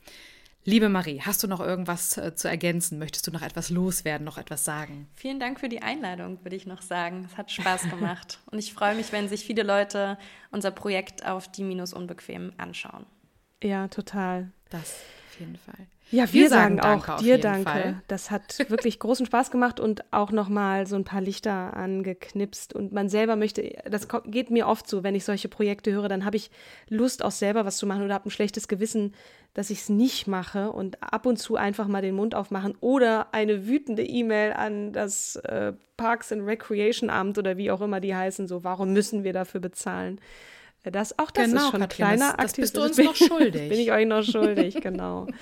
Liebe 0.66 0.88
Marie, 0.88 1.20
hast 1.20 1.44
du 1.44 1.48
noch 1.48 1.60
irgendwas 1.60 2.18
äh, 2.18 2.36
zu 2.36 2.48
ergänzen? 2.48 2.98
Möchtest 2.98 3.28
du 3.28 3.32
noch 3.32 3.42
etwas 3.42 3.70
loswerden, 3.70 4.24
noch 4.24 4.38
etwas 4.38 4.64
sagen? 4.64 5.10
Vielen 5.14 5.38
Dank 5.38 5.60
für 5.60 5.68
die 5.68 5.82
Einladung, 5.82 6.42
würde 6.44 6.56
ich 6.56 6.66
noch 6.66 6.82
sagen. 6.82 7.28
Es 7.30 7.38
hat 7.38 7.52
Spaß 7.52 7.90
gemacht. 7.90 8.40
Und 8.52 8.60
ich 8.60 8.74
freue 8.74 8.96
mich, 8.96 9.12
wenn 9.12 9.28
sich 9.28 9.44
viele 9.44 9.64
Leute 9.64 10.18
unser 10.52 10.72
Projekt 10.72 11.26
auf 11.26 11.52
die 11.52 11.64
Minus 11.64 11.92
Unbequem 11.92 12.54
anschauen. 12.58 13.06
Ja, 13.62 13.90
total. 13.90 14.52
Das 14.70 15.02
auf 15.30 15.40
jeden 15.40 15.58
Fall. 15.58 15.88
Ja, 16.14 16.32
wir, 16.32 16.44
wir 16.44 16.50
sagen, 16.50 16.78
sagen 16.78 17.02
auch 17.02 17.18
dir 17.18 17.40
danke. 17.40 17.64
Fall. 17.64 18.02
Das 18.08 18.30
hat 18.30 18.70
wirklich 18.70 19.00
großen 19.00 19.26
Spaß 19.26 19.50
gemacht 19.50 19.80
und 19.80 20.04
auch 20.12 20.32
nochmal 20.32 20.86
so 20.86 20.96
ein 20.96 21.06
paar 21.06 21.22
Lichter 21.22 21.76
angeknipst. 21.76 22.76
Und 22.76 22.92
man 22.94 23.10
selber 23.10 23.36
möchte, 23.36 23.78
das 23.90 24.08
geht 24.26 24.52
mir 24.52 24.68
oft 24.68 24.88
so, 24.88 25.04
wenn 25.04 25.16
ich 25.16 25.26
solche 25.26 25.50
Projekte 25.50 25.92
höre, 25.92 26.10
dann 26.10 26.24
habe 26.24 26.38
ich 26.38 26.52
Lust, 26.88 27.26
auch 27.26 27.32
selber 27.32 27.66
was 27.66 27.78
zu 27.78 27.88
machen 27.88 28.04
oder 28.04 28.14
habe 28.14 28.30
ein 28.30 28.32
schlechtes 28.32 28.68
Gewissen, 28.68 29.16
dass 29.56 29.72
ich 29.72 29.80
es 29.80 29.90
nicht 29.90 30.28
mache 30.28 30.72
und 30.72 31.02
ab 31.02 31.26
und 31.26 31.38
zu 31.38 31.56
einfach 31.56 31.88
mal 31.88 32.04
den 32.04 32.16
Mund 32.16 32.36
aufmachen 32.36 32.76
oder 32.80 33.34
eine 33.34 33.66
wütende 33.66 34.04
E-Mail 34.04 34.54
an 34.54 34.94
das 34.94 35.38
äh, 35.38 35.74
Parks 35.98 36.32
and 36.32 36.46
Recreation 36.46 37.10
Amt 37.10 37.40
oder 37.40 37.58
wie 37.58 37.72
auch 37.72 37.82
immer 37.82 38.00
die 38.00 38.16
heißen, 38.16 38.48
so, 38.48 38.64
warum 38.64 38.94
müssen 38.94 39.24
wir 39.24 39.34
dafür 39.34 39.62
bezahlen? 39.62 40.20
Das, 40.84 41.18
auch 41.18 41.32
das 41.32 41.46
genau, 41.50 41.66
ist 41.66 41.72
schon 41.72 41.82
ein 41.82 41.90
kleiner 41.90 42.34
das, 42.38 42.52
das 42.52 42.54
bist 42.54 42.78
du 42.78 42.84
uns 42.84 42.98
noch 42.98 43.16
schuldig. 43.16 43.70
bin 43.70 43.80
ich 43.80 43.92
euch 43.92 44.06
noch 44.06 44.24
schuldig, 44.24 44.76
genau. 44.82 45.28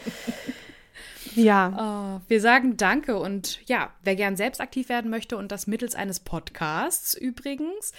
Ja. 1.36 2.18
Uh, 2.18 2.22
wir 2.28 2.42
sagen 2.42 2.78
Danke 2.78 3.18
und 3.18 3.60
ja, 3.68 3.92
wer 4.04 4.16
gern 4.16 4.36
selbst 4.36 4.60
aktiv 4.60 4.90
werden 4.90 5.10
möchte 5.10 5.38
und 5.38 5.52
das 5.52 5.68
mittels 5.68 5.96
eines 5.96 6.20
Podcasts 6.20 7.14
übrigens. 7.14 7.94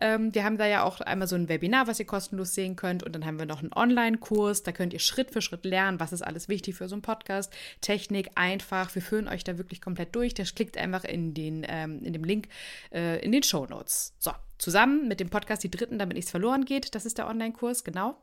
Ähm, 0.00 0.34
wir 0.34 0.44
haben 0.44 0.58
da 0.58 0.66
ja 0.66 0.82
auch 0.82 1.00
einmal 1.00 1.28
so 1.28 1.36
ein 1.36 1.48
Webinar, 1.48 1.86
was 1.86 1.98
ihr 1.98 2.06
kostenlos 2.06 2.54
sehen 2.54 2.76
könnt 2.76 3.02
und 3.02 3.14
dann 3.14 3.24
haben 3.24 3.38
wir 3.38 3.46
noch 3.46 3.60
einen 3.60 3.72
Online-Kurs. 3.72 4.62
Da 4.62 4.72
könnt 4.72 4.92
ihr 4.92 4.98
Schritt 4.98 5.30
für 5.30 5.42
Schritt 5.42 5.64
lernen, 5.64 6.00
was 6.00 6.12
ist 6.12 6.22
alles 6.22 6.48
wichtig 6.48 6.76
für 6.76 6.88
so 6.88 6.94
einen 6.94 7.02
Podcast. 7.02 7.52
Technik 7.80 8.30
einfach. 8.34 8.94
Wir 8.94 9.02
führen 9.02 9.28
euch 9.28 9.44
da 9.44 9.58
wirklich 9.58 9.80
komplett 9.80 10.14
durch. 10.14 10.34
Das 10.34 10.54
klickt 10.54 10.78
einfach 10.78 11.04
in, 11.04 11.34
den, 11.34 11.66
ähm, 11.68 12.02
in 12.02 12.12
dem 12.12 12.24
Link 12.24 12.48
äh, 12.92 13.22
in 13.24 13.32
den 13.32 13.42
Show 13.42 13.66
Notes. 13.66 14.14
So, 14.18 14.32
zusammen 14.58 15.08
mit 15.08 15.20
dem 15.20 15.30
Podcast 15.30 15.62
Die 15.64 15.70
Dritten, 15.70 15.98
damit 15.98 16.16
nichts 16.16 16.30
verloren 16.30 16.64
geht. 16.64 16.94
Das 16.94 17.06
ist 17.06 17.18
der 17.18 17.28
Online-Kurs, 17.28 17.84
genau. 17.84 18.20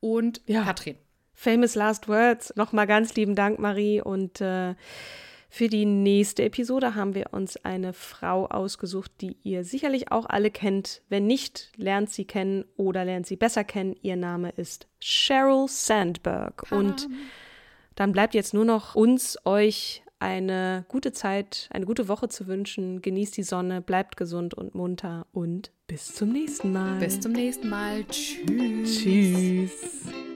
Und 0.00 0.40
ja. 0.46 0.64
Katrin. 0.64 0.96
Famous 1.36 1.74
Last 1.74 2.08
Words. 2.08 2.54
Nochmal 2.56 2.86
ganz 2.86 3.14
lieben 3.14 3.34
Dank, 3.34 3.58
Marie. 3.58 4.00
Und 4.00 4.40
äh, 4.40 4.74
für 5.48 5.68
die 5.68 5.84
nächste 5.84 6.42
Episode 6.42 6.94
haben 6.94 7.14
wir 7.14 7.26
uns 7.32 7.56
eine 7.64 7.92
Frau 7.92 8.46
ausgesucht, 8.46 9.12
die 9.20 9.36
ihr 9.44 9.62
sicherlich 9.62 10.10
auch 10.10 10.26
alle 10.26 10.50
kennt. 10.50 11.02
Wenn 11.08 11.26
nicht, 11.26 11.70
lernt 11.76 12.10
sie 12.10 12.24
kennen 12.24 12.64
oder 12.76 13.04
lernt 13.04 13.26
sie 13.26 13.36
besser 13.36 13.62
kennen. 13.64 13.94
Ihr 14.02 14.16
Name 14.16 14.50
ist 14.50 14.88
Sheryl 14.98 15.68
Sandberg. 15.68 16.64
Pam. 16.68 16.78
Und 16.78 17.08
dann 17.94 18.12
bleibt 18.12 18.34
jetzt 18.34 18.54
nur 18.54 18.64
noch 18.64 18.94
uns, 18.94 19.38
euch 19.44 20.02
eine 20.18 20.86
gute 20.88 21.12
Zeit, 21.12 21.68
eine 21.70 21.84
gute 21.84 22.08
Woche 22.08 22.28
zu 22.28 22.46
wünschen. 22.46 23.02
Genießt 23.02 23.36
die 23.36 23.42
Sonne, 23.42 23.82
bleibt 23.82 24.16
gesund 24.16 24.54
und 24.54 24.74
munter 24.74 25.26
und 25.32 25.70
bis 25.86 26.14
zum 26.14 26.32
nächsten 26.32 26.72
Mal. 26.72 26.98
Bis 26.98 27.20
zum 27.20 27.32
nächsten 27.32 27.68
Mal. 27.68 28.04
Tschüss. 28.04 29.02
Tschüss. 29.02 30.35